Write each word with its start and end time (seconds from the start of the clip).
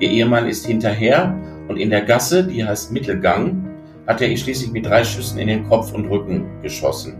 Ihr 0.00 0.10
Ehemann 0.10 0.46
ist 0.46 0.64
hinterher 0.64 1.34
und 1.68 1.76
in 1.76 1.90
der 1.90 2.00
Gasse, 2.00 2.42
die 2.42 2.64
heißt 2.64 2.90
Mittelgang, 2.90 3.68
hat 4.06 4.22
er 4.22 4.28
ihr 4.28 4.38
schließlich 4.38 4.72
mit 4.72 4.86
drei 4.86 5.04
Schüssen 5.04 5.38
in 5.38 5.48
den 5.48 5.68
Kopf 5.68 5.92
und 5.92 6.06
Rücken 6.06 6.46
geschossen. 6.62 7.16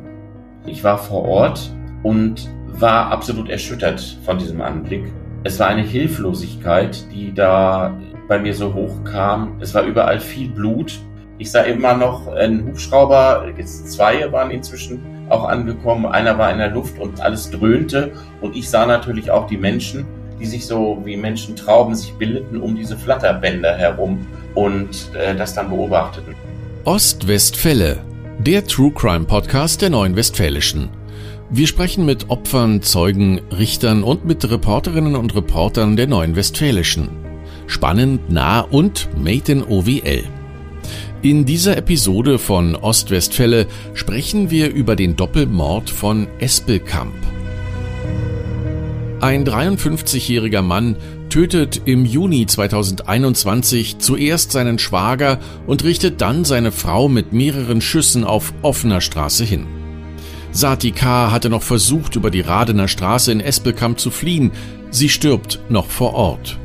Ich 0.65 0.83
war 0.83 0.97
vor 0.97 1.27
Ort 1.27 1.71
und 2.03 2.49
war 2.69 3.13
absolut 3.13 3.51
erschüttert 3.51 4.19
von 4.25 4.39
diesem 4.39 4.63
Anblick. 4.63 5.05
Es 5.45 5.61
war 5.61 5.67
eine 5.67 5.83
Hilflosigkeit, 5.83 7.05
die 7.13 7.35
da 7.35 7.95
bei 8.29 8.39
mir 8.39 8.55
so 8.55 8.73
hochkam. 8.73 9.59
Es 9.61 9.75
war 9.75 9.83
überall 9.83 10.19
viel 10.19 10.49
Blut. 10.49 10.99
Ich 11.37 11.51
sah 11.51 11.61
immer 11.61 11.95
noch 11.95 12.29
einen 12.29 12.67
Hubschrauber, 12.67 13.47
jetzt 13.59 13.93
zwei 13.93 14.33
waren 14.33 14.51
inzwischen 14.51 15.03
auch 15.29 15.45
angekommen. 15.45 16.07
Einer 16.07 16.39
war 16.39 16.51
in 16.51 16.59
der 16.59 16.71
Luft 16.71 16.99
und 16.99 17.21
alles 17.21 17.51
dröhnte. 17.51 18.13
Und 18.41 18.57
ich 18.57 18.71
sah 18.71 18.87
natürlich 18.87 19.31
auch 19.31 19.47
die 19.47 19.59
Menschen, 19.59 20.07
die 20.41 20.47
sich 20.47 20.67
so 20.67 21.01
wie 21.05 21.17
Menschen 21.17 21.55
Trauben 21.55 21.95
sich 21.95 22.13
bildeten 22.15 22.61
um 22.61 22.75
diese 22.75 22.97
Flatterbänder 22.97 23.77
herum 23.77 24.27
und 24.55 25.11
äh, 25.15 25.37
das 25.37 25.55
dann 25.55 25.69
beobachteten. 25.69 26.35
Ostwestfälle, 26.85 27.99
der 28.39 28.67
True 28.67 28.91
Crime 28.93 29.27
Podcast 29.27 29.83
der 29.83 29.91
Neuen 29.91 30.17
Westfälischen. 30.17 30.89
Wir 31.51 31.67
sprechen 31.67 32.07
mit 32.07 32.31
Opfern, 32.31 32.81
Zeugen, 32.81 33.41
Richtern 33.57 34.03
und 34.03 34.25
mit 34.25 34.51
Reporterinnen 34.51 35.17
und 35.17 35.35
Reportern 35.35 35.97
der 35.97 36.07
Neuen 36.07 36.37
Westfälischen. 36.37 37.11
Spannend, 37.67 38.31
nah 38.31 38.61
und 38.61 39.09
made 39.17 39.53
in 39.53 39.63
OWL. 39.63 40.25
In 41.23 41.45
dieser 41.45 41.77
Episode 41.77 42.39
von 42.39 42.75
Ostwestfälle 42.77 43.67
sprechen 43.93 44.51
wir 44.51 44.73
über 44.73 44.97
den 44.97 45.17
Doppelmord 45.17 45.91
von 45.91 46.29
Espelkamp. 46.39 47.13
Ein 49.21 49.45
53-jähriger 49.45 50.63
Mann 50.63 50.97
tötet 51.29 51.83
im 51.85 52.07
Juni 52.07 52.47
2021 52.47 53.99
zuerst 53.99 54.51
seinen 54.51 54.79
Schwager 54.79 55.39
und 55.67 55.85
richtet 55.85 56.23
dann 56.23 56.47
seine 56.47 56.73
Frau 56.73 57.07
mit 57.11 57.35
mehreren 57.35 57.83
Schüssen 57.83 58.25
auf 58.25 58.55
offener 58.63 59.03
Straße 59.03 59.45
hin. 59.45 59.67
Sati 60.53 60.93
K. 60.93 61.31
hatte 61.31 61.51
noch 61.51 61.63
versucht, 61.63 62.17
über 62.17 62.31
die 62.31 62.41
Radener 62.41 62.89
Straße 62.89 63.31
in 63.31 63.41
Espelkamp 63.41 64.01
zu 64.01 64.11
fliehen. 64.11 64.53
Sie 64.91 65.11
stirbt 65.11 65.61
noch 65.69 65.87
vor 65.87 66.15
Ort. 66.15 66.59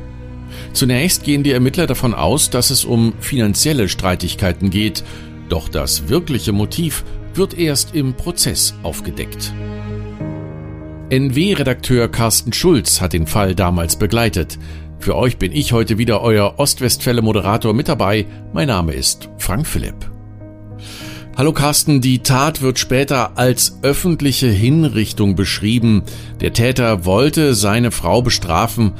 Zunächst 0.72 1.24
gehen 1.24 1.42
die 1.42 1.52
Ermittler 1.52 1.86
davon 1.86 2.14
aus, 2.14 2.48
dass 2.48 2.70
es 2.70 2.86
um 2.86 3.12
finanzielle 3.20 3.90
Streitigkeiten 3.90 4.70
geht, 4.70 5.04
doch 5.50 5.68
das 5.68 6.08
wirkliche 6.08 6.52
Motiv 6.52 7.04
wird 7.34 7.56
erst 7.56 7.94
im 7.94 8.14
Prozess 8.14 8.74
aufgedeckt. 8.82 9.52
NW-Redakteur 11.08 12.08
Carsten 12.08 12.52
Schulz 12.52 13.00
hat 13.00 13.12
den 13.12 13.28
Fall 13.28 13.54
damals 13.54 13.94
begleitet. 13.94 14.58
Für 14.98 15.14
euch 15.14 15.36
bin 15.38 15.52
ich 15.52 15.72
heute 15.72 15.98
wieder 15.98 16.20
euer 16.20 16.58
Ostwestfälle-Moderator 16.58 17.72
mit 17.74 17.86
dabei. 17.86 18.26
Mein 18.52 18.66
Name 18.66 18.92
ist 18.92 19.28
Frank 19.38 19.68
Philipp. 19.68 19.94
Hallo 21.36 21.52
Carsten, 21.52 22.00
die 22.00 22.24
Tat 22.24 22.60
wird 22.60 22.80
später 22.80 23.38
als 23.38 23.78
öffentliche 23.82 24.48
Hinrichtung 24.48 25.36
beschrieben. 25.36 26.02
Der 26.40 26.52
Täter 26.52 27.04
wollte 27.04 27.54
seine 27.54 27.92
Frau 27.92 28.20
bestrafen. 28.20 28.94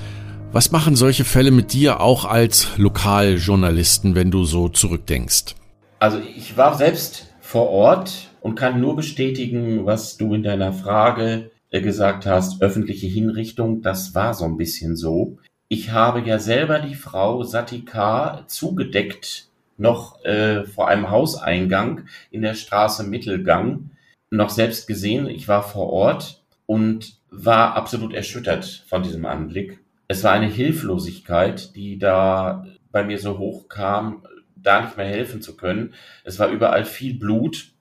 Was 0.52 0.70
machen 0.70 0.94
solche 0.94 1.24
Fälle 1.24 1.50
mit 1.50 1.72
dir 1.72 2.00
auch 2.00 2.24
als 2.24 2.68
Lokaljournalisten, 2.76 4.14
wenn 4.14 4.30
du 4.30 4.44
so 4.44 4.68
zurückdenkst? 4.68 5.56
Also 5.98 6.20
ich 6.36 6.56
war 6.56 6.76
selbst 6.76 7.26
vor 7.41 7.68
Ort 7.68 8.28
und 8.42 8.54
kann 8.54 8.80
nur 8.80 8.94
bestätigen, 8.94 9.86
was 9.86 10.16
du 10.16 10.34
in 10.34 10.44
deiner 10.44 10.72
Frage 10.72 11.50
gesagt 11.80 12.27
hast, 12.27 12.62
öffentliche 12.62 13.06
Hinrichtung, 13.06 13.82
das 13.82 14.14
war 14.14 14.34
so 14.34 14.44
ein 14.44 14.56
bisschen 14.56 14.96
so. 14.96 15.38
Ich 15.69 15.91
habe 15.91 16.20
ja 16.20 16.38
selber 16.38 16.78
die 16.78 16.94
Frau 16.94 17.42
Satika 17.42 18.44
zugedeckt, 18.46 19.48
noch 19.77 20.24
äh, 20.24 20.64
vor 20.64 20.88
einem 20.88 21.10
Hauseingang 21.10 22.06
in 22.30 22.42
der 22.42 22.54
Straße 22.54 23.04
Mittelgang, 23.04 23.91
noch 24.31 24.50
selbst 24.50 24.87
gesehen. 24.87 25.28
Ich 25.28 25.48
war 25.48 25.62
vor 25.62 25.92
Ort 25.92 26.44
und 26.66 27.19
war 27.31 27.75
absolut 27.75 28.14
erschüttert 28.14 28.84
von 28.88 29.03
diesem 29.03 29.26
Anblick 29.26 29.81
es 30.08 30.22
war 30.25 30.32
eine 30.32 30.47
Hilflosigkeit, 30.47 31.75
die 31.75 31.98
da 31.98 32.64
bei 32.93 33.04
mir 33.04 33.19
so 33.19 33.38
hochkam, 33.38 34.22
da 34.54 34.82
nicht 34.82 34.97
mehr 34.97 35.06
helfen 35.06 35.43
zu 35.43 35.56
können. 35.56 35.94
Es 36.25 36.38
war 36.38 36.48
überall 36.48 36.84
viel 36.84 37.14
Blut 37.14 37.72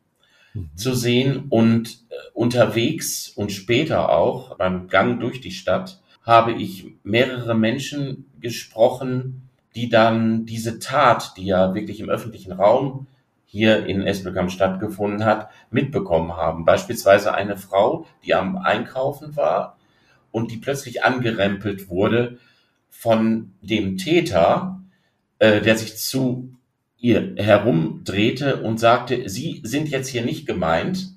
mhm. 0.55 0.69
zu 0.75 0.95
sehen 0.95 1.45
und 1.49 1.99
äh, 2.09 2.15
unterwegs 2.33 3.29
und 3.29 3.51
später 3.51 4.09
auch 4.09 4.57
beim 4.57 4.87
Gang 4.87 5.19
durch 5.19 5.41
die 5.41 5.51
Stadt 5.51 6.01
habe 6.23 6.53
ich 6.53 6.87
mehrere 7.03 7.53
Menschen 7.53 8.25
gesprochen, 8.41 9.49
die 9.75 9.89
dann 9.89 10.45
diese 10.45 10.79
Tat, 10.79 11.33
die 11.37 11.45
ja 11.45 11.75
wirklich 11.75 11.99
im 11.99 12.09
öffentlichen 12.09 12.51
Raum 12.51 13.07
hier 13.45 13.85
in 13.85 14.01
Espelkamp 14.01 14.51
stattgefunden 14.51 15.23
hat, 15.23 15.49
mitbekommen 15.69 16.35
haben. 16.35 16.65
Beispielsweise 16.65 17.33
eine 17.33 17.57
Frau, 17.57 18.07
die 18.25 18.33
am 18.33 18.57
Einkaufen 18.57 19.35
war 19.35 19.77
und 20.31 20.51
die 20.51 20.57
plötzlich 20.57 21.03
angerempelt 21.03 21.89
wurde 21.89 22.39
von 22.89 23.53
dem 23.61 23.97
Täter, 23.97 24.81
äh, 25.39 25.61
der 25.61 25.77
sich 25.77 25.97
zu 25.97 26.49
ihr 27.05 27.35
herumdrehte 27.37 28.63
und 28.63 28.79
sagte, 28.79 29.29
Sie 29.29 29.61
sind 29.63 29.89
jetzt 29.89 30.07
hier 30.07 30.25
nicht 30.25 30.47
gemeint 30.47 31.11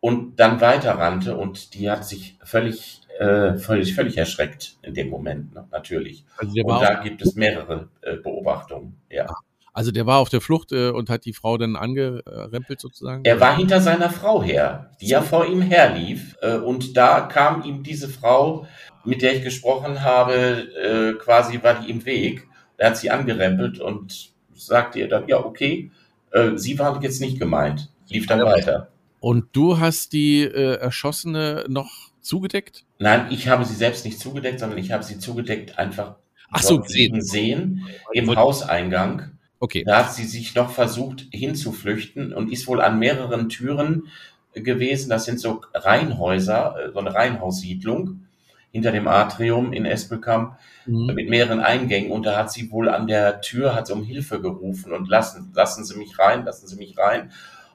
und 0.00 0.40
dann 0.40 0.60
weiterrannte 0.60 1.36
und 1.36 1.74
die 1.74 1.88
hat 1.88 2.04
sich 2.04 2.36
völlig, 2.42 3.02
äh, 3.20 3.54
völlig, 3.54 3.94
völlig 3.94 4.18
erschreckt 4.18 4.78
in 4.82 4.94
dem 4.94 5.10
Moment, 5.10 5.54
ne, 5.54 5.68
natürlich. 5.70 6.24
Also 6.36 6.52
und 6.64 6.82
da 6.82 6.94
gibt 6.94 7.22
es 7.22 7.36
mehrere 7.36 7.88
äh, 8.00 8.16
Beobachtungen, 8.16 8.96
ja. 9.10 9.26
Also 9.72 9.92
der 9.92 10.06
war 10.06 10.18
auf 10.18 10.28
der 10.28 10.40
Flucht 10.40 10.72
äh, 10.72 10.90
und 10.90 11.08
hat 11.08 11.24
die 11.24 11.32
Frau 11.32 11.56
dann 11.56 11.76
angerempelt 11.76 12.80
sozusagen? 12.80 13.24
Er 13.24 13.38
war 13.38 13.56
hinter 13.56 13.80
seiner 13.80 14.10
Frau 14.10 14.42
her, 14.42 14.90
die 15.00 15.06
ja 15.06 15.22
vor 15.22 15.46
ihm 15.46 15.62
herlief. 15.62 16.36
Äh, 16.42 16.56
und 16.56 16.96
da 16.96 17.20
kam 17.20 17.62
ihm 17.62 17.84
diese 17.84 18.08
Frau, 18.08 18.66
mit 19.04 19.22
der 19.22 19.36
ich 19.36 19.44
gesprochen 19.44 20.02
habe, 20.02 20.34
äh, 20.34 21.12
quasi 21.12 21.62
war 21.62 21.74
die 21.74 21.92
im 21.92 22.04
Weg. 22.06 22.48
Er 22.76 22.90
hat 22.90 22.96
sie 22.96 23.10
angerempelt 23.12 23.78
und 23.78 24.32
sagte 24.58 24.98
ihr 24.98 25.08
dann, 25.08 25.28
ja, 25.28 25.44
okay, 25.44 25.90
äh, 26.32 26.56
sie 26.56 26.78
war 26.78 27.02
jetzt 27.02 27.20
nicht 27.20 27.38
gemeint. 27.38 27.90
Lief 28.08 28.26
dann 28.26 28.40
weiter. 28.44 28.88
Und 29.20 29.46
du 29.52 29.78
hast 29.78 30.12
die 30.12 30.42
äh, 30.42 30.76
Erschossene 30.76 31.64
noch 31.68 32.10
zugedeckt? 32.20 32.84
Nein, 32.98 33.26
ich 33.30 33.48
habe 33.48 33.64
sie 33.64 33.74
selbst 33.74 34.04
nicht 34.04 34.20
zugedeckt, 34.20 34.60
sondern 34.60 34.78
ich 34.78 34.92
habe 34.92 35.02
sie 35.02 35.18
zugedeckt 35.18 35.78
einfach 35.78 36.16
Ach 36.50 36.62
so, 36.62 36.80
gesehen. 36.80 37.20
sehen 37.20 37.86
im 38.12 38.34
Hauseingang. 38.34 39.32
Okay. 39.60 39.82
Da 39.84 39.98
hat 39.98 40.14
sie 40.14 40.24
sich 40.24 40.54
noch 40.54 40.70
versucht 40.70 41.26
hinzuflüchten 41.32 42.32
und 42.32 42.52
ist 42.52 42.66
wohl 42.68 42.80
an 42.80 42.98
mehreren 42.98 43.48
Türen 43.48 44.08
gewesen. 44.54 45.10
Das 45.10 45.24
sind 45.24 45.40
so 45.40 45.62
Reihenhäuser, 45.74 46.76
äh, 46.78 46.92
so 46.92 46.98
eine 47.00 47.14
Reihenhaussiedlung 47.14 48.20
hinter 48.70 48.92
dem 48.92 49.08
Atrium 49.08 49.72
in 49.72 49.84
Espelkamp 49.84 50.58
mhm. 50.86 51.14
mit 51.14 51.28
mehreren 51.28 51.60
Eingängen. 51.60 52.10
Und 52.10 52.24
da 52.24 52.36
hat 52.36 52.52
sie 52.52 52.70
wohl 52.70 52.88
an 52.88 53.06
der 53.06 53.40
Tür, 53.40 53.74
hat 53.74 53.86
sie 53.86 53.92
um 53.92 54.04
Hilfe 54.04 54.40
gerufen 54.40 54.92
und 54.92 55.08
lassen, 55.08 55.52
lassen 55.54 55.84
Sie 55.84 55.96
mich 55.96 56.18
rein, 56.18 56.44
lassen 56.44 56.66
Sie 56.66 56.76
mich 56.76 56.96
rein. 56.98 57.30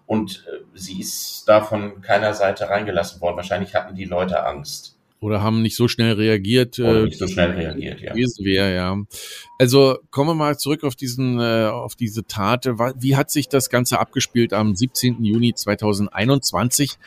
Und 0.06 0.46
äh, 0.48 0.64
sie 0.74 1.00
ist 1.00 1.46
da 1.48 1.62
von 1.62 2.02
keiner 2.02 2.34
Seite 2.34 2.70
reingelassen 2.70 3.22
worden. 3.22 3.38
Wahrscheinlich 3.38 3.74
hatten 3.74 3.96
die 3.96 4.06
Leute 4.06 4.46
Angst 4.46 4.94
oder 5.24 5.42
haben 5.42 5.62
nicht 5.62 5.78
so 5.78 5.88
schnell 5.88 6.14
reagiert. 6.14 6.78
Oder 6.80 7.02
äh, 7.02 7.06
nicht 7.06 7.18
so 7.18 7.28
schnell 7.28 7.52
reagiert, 7.52 8.02
ja. 8.02 8.14
Wäre, 8.14 8.76
ja. 8.76 8.98
Also 9.58 9.98
kommen 10.12 10.32
wir 10.32 10.36
mal 10.36 10.58
zurück 10.58 10.84
auf 10.84 10.96
diesen, 10.96 11.40
äh, 11.40 11.68
auf 11.68 11.96
diese 11.96 12.26
Tat. 12.26 12.66
Wie 12.66 13.16
hat 13.16 13.32
sich 13.32 13.48
das 13.48 13.70
Ganze 13.70 14.00
abgespielt 14.00 14.52
am 14.52 14.76
17. 14.76 15.24
Juni 15.24 15.54
2021 15.54 16.98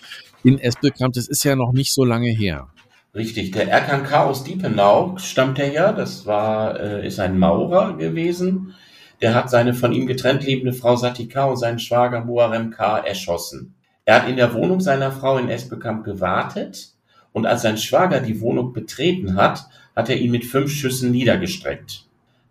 in 0.45 0.59
Espelkamp? 0.59 1.13
Das 1.13 1.29
ist 1.29 1.45
ja 1.45 1.57
noch 1.57 1.73
nicht 1.73 1.93
so 1.93 2.05
lange 2.05 2.31
her. 2.31 2.69
Richtig, 3.17 3.53
der 3.53 3.73
RKK 3.73 4.25
aus 4.25 4.45
Diepenau 4.45 5.17
stammt 5.17 5.59
er 5.59 5.73
ja. 5.73 5.93
Das 5.93 6.27
war, 6.27 6.79
äh, 6.79 7.07
ist 7.07 7.19
ein 7.19 7.39
Maurer 7.39 7.97
gewesen. 7.97 8.75
Der 9.23 9.35
hat 9.35 9.49
seine 9.49 9.73
von 9.73 9.93
ihm 9.93 10.07
getrennt 10.07 10.45
lebende 10.45 10.75
Frau 10.75 10.97
Satika 10.97 11.47
und 11.47 11.57
seinen 11.57 11.79
Schwager 11.79 12.23
Muarem 12.27 12.73
K. 12.73 12.99
erschossen. 12.99 13.75
Er 14.05 14.17
hat 14.17 14.29
in 14.29 14.37
der 14.37 14.53
Wohnung 14.53 14.81
seiner 14.81 15.11
Frau 15.13 15.39
in 15.39 15.49
Espelkamp 15.49 16.05
gewartet 16.05 16.91
und 17.33 17.47
als 17.47 17.63
sein 17.63 17.79
Schwager 17.79 18.21
die 18.21 18.43
Wohnung 18.43 18.75
betreten 18.75 19.35
hat, 19.35 19.65
hat 19.97 20.11
er 20.11 20.17
ihn 20.17 20.31
mit 20.31 20.45
fünf 20.45 20.71
Schüssen 20.71 21.11
niedergestreckt. 21.11 22.05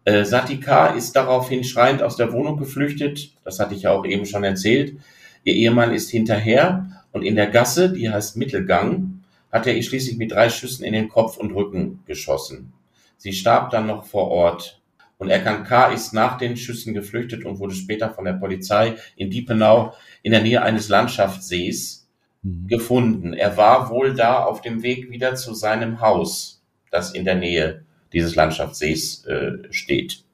Äh, 0.04 0.26
Satika 0.26 0.88
ist 0.88 1.16
daraufhin 1.16 1.64
schreiend 1.64 2.02
aus 2.02 2.18
der 2.18 2.34
Wohnung 2.34 2.58
geflüchtet, 2.58 3.30
das 3.44 3.60
hatte 3.60 3.76
ich 3.76 3.84
ja 3.84 3.92
auch 3.92 4.04
eben 4.04 4.26
schon 4.26 4.44
erzählt. 4.44 4.98
Ihr 5.44 5.54
Ehemann 5.54 5.94
ist 5.94 6.10
hinterher 6.10 6.88
und 7.12 7.22
in 7.22 7.36
der 7.36 7.48
Gasse, 7.48 7.94
die 7.94 8.10
heißt 8.10 8.36
Mittelgang, 8.36 9.15
hat 9.56 9.68
er 9.68 9.76
ihr 9.76 9.84
schließlich 9.84 10.18
mit 10.18 10.32
drei 10.32 10.50
Schüssen 10.50 10.84
in 10.86 10.94
den 10.94 11.10
Kopf 11.10 11.38
und 11.38 11.52
Rücken 11.52 12.04
geschossen. 12.06 12.74
Sie 13.18 13.34
starb 13.34 13.72
dann 13.72 13.88
noch 13.88 14.06
vor 14.06 14.30
Ort. 14.30 14.82
Und 15.18 15.30
Erkan 15.30 15.64
K. 15.64 15.94
ist 15.94 16.14
nach 16.14 16.38
den 16.38 16.58
Schüssen 16.58 16.94
geflüchtet 16.94 17.46
und 17.46 17.60
wurde 17.60 17.74
später 17.74 18.10
von 18.10 18.26
der 18.26 18.34
Polizei 18.34 18.96
in 19.16 19.30
Diepenau 19.30 19.94
in 20.24 20.34
der 20.34 20.42
Nähe 20.42 20.62
eines 20.62 20.90
Landschaftssees 20.90 22.06
Mhm. 22.46 22.68
gefunden. 22.68 23.34
Er 23.34 23.58
war 23.58 23.90
wohl 23.90 24.14
da 24.14 24.44
auf 24.44 24.62
dem 24.62 24.84
Weg 24.84 25.10
wieder 25.10 25.36
zu 25.36 25.54
seinem 25.54 26.00
Haus, 26.02 26.62
das 26.92 27.14
in 27.14 27.26
der 27.26 27.36
Nähe 27.36 27.84
dieses 28.14 28.36
Landschaftssees 28.36 29.26
äh, 29.26 29.52
steht. 29.72 30.25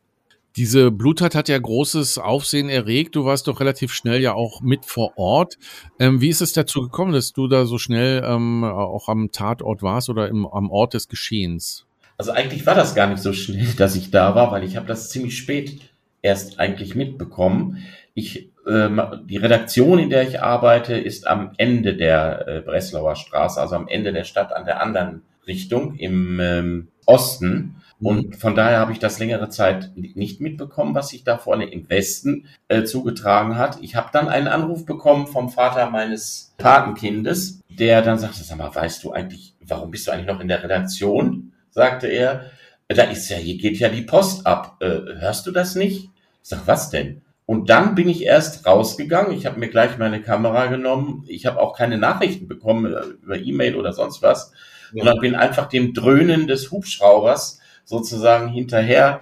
Diese 0.58 0.92
Bluttat 0.92 1.34
hat 1.34 1.48
ja 1.48 1.58
großes 1.58 2.18
Aufsehen 2.18 2.68
erregt. 2.68 3.16
Du 3.16 3.24
warst 3.26 3.48
doch 3.48 3.60
relativ 3.60 3.94
schnell 3.94 4.22
ja 4.22 4.34
auch 4.34 4.62
mit 4.62 4.86
vor 4.86 5.18
Ort. 5.18 5.58
Ähm, 5.98 6.20
wie 6.20 6.30
ist 6.30 6.42
es 6.42 6.52
dazu 6.52 6.82
gekommen, 6.82 7.14
dass 7.14 7.32
du 7.32 7.48
da 7.48 7.66
so 7.66 7.78
schnell 7.78 8.22
ähm, 8.26 8.64
auch 8.64 9.08
am 9.08 9.32
Tatort 9.32 9.82
warst 9.82 10.10
oder 10.10 10.28
im, 10.28 10.46
am 10.46 10.70
Ort 10.70 10.94
des 10.94 11.08
Geschehens? 11.08 11.86
Also 12.18 12.32
eigentlich 12.34 12.66
war 12.66 12.76
das 12.76 12.96
gar 12.96 13.08
nicht 13.08 13.22
so 13.22 13.34
schnell, 13.34 13.68
dass 13.78 13.96
ich 13.96 14.12
da 14.12 14.36
war, 14.36 14.52
weil 14.52 14.64
ich 14.64 14.76
habe 14.76 14.88
das 14.88 15.10
ziemlich 15.10 15.38
spät 15.38 15.80
erst 16.22 16.60
eigentlich 16.60 16.96
mitbekommen. 16.96 17.84
Ich, 18.14 18.52
ähm, 18.70 19.02
die 19.26 19.38
Redaktion, 19.38 20.00
in 20.00 20.10
der 20.10 20.28
ich 20.28 20.42
arbeite, 20.42 20.96
ist 20.96 21.28
am 21.28 21.54
Ende 21.58 21.96
der 21.96 22.48
äh, 22.48 22.60
Breslauer 22.60 23.16
Straße, 23.16 23.60
also 23.60 23.76
am 23.76 23.88
Ende 23.88 24.12
der 24.12 24.26
Stadt 24.26 24.54
an 24.54 24.66
der 24.66 24.82
anderen 24.82 25.24
Richtung 25.48 25.96
im 25.96 26.40
ähm, 26.40 26.88
Osten. 27.06 27.78
Mhm. 28.02 28.08
Und 28.08 28.36
von 28.36 28.56
daher 28.56 28.80
habe 28.80 28.92
ich 28.92 29.00
das 29.00 29.20
längere 29.20 29.50
Zeit 29.50 29.92
nicht 29.96 30.42
mitbekommen, 30.42 30.94
was 30.94 31.10
sich 31.10 31.24
da 31.24 31.38
vorne 31.38 31.72
im 31.72 31.90
Westen 31.90 32.48
äh, 32.68 32.84
zugetragen 32.84 33.58
hat. 33.58 33.78
Ich 33.82 33.96
habe 33.96 34.10
dann 34.12 34.28
einen 34.28 34.48
Anruf 34.48 34.86
bekommen 34.86 35.28
vom 35.28 35.50
Vater 35.50 35.90
meines 35.90 36.54
Patenkindes, 36.58 37.62
der 37.70 38.02
dann 38.02 38.20
sagte, 38.20 38.44
sag 38.44 38.58
mal, 38.58 38.74
weißt 38.74 39.04
du 39.04 39.12
eigentlich, 39.12 39.56
warum 39.62 39.92
bist 39.92 40.08
du 40.08 40.12
eigentlich 40.12 40.28
noch 40.28 40.42
in 40.42 40.50
der 40.50 40.64
Redaktion? 40.64 41.54
sagte 41.72 42.08
er. 42.08 42.52
Da 42.88 43.04
ist 43.04 43.30
ja, 43.30 43.38
hier 43.38 43.58
geht 43.58 43.78
ja 43.80 43.88
die 43.88 44.02
Post 44.02 44.46
ab. 44.46 44.76
Äh, 44.82 45.00
hörst 45.20 45.48
du 45.48 45.52
das 45.52 45.76
nicht? 45.76 46.10
Ich 46.44 46.50
sag, 46.50 46.68
was 46.68 46.90
denn? 46.90 47.22
Und 47.46 47.70
dann 47.70 47.96
bin 47.96 48.10
ich 48.10 48.24
erst 48.24 48.66
rausgegangen. 48.66 49.32
Ich 49.32 49.46
habe 49.46 49.60
mir 49.60 49.70
gleich 49.70 49.98
meine 49.98 50.22
Kamera 50.22 50.68
genommen. 50.68 51.24
Ich 51.28 51.46
habe 51.46 51.62
auch 51.62 51.74
keine 51.74 51.98
Nachrichten 51.98 52.50
bekommen 52.50 52.94
äh, 52.94 53.02
über 53.24 53.38
E-Mail 53.38 53.78
oder 53.78 53.94
sonst 53.94 54.22
was. 54.22 54.52
Ja. 54.94 55.02
Und 55.02 55.08
dann 55.08 55.20
bin 55.20 55.36
einfach 55.36 55.70
dem 55.70 55.94
Dröhnen 55.94 56.48
des 56.48 56.72
Hubschraubers 56.72 57.61
sozusagen 57.92 58.48
hinterher 58.48 59.22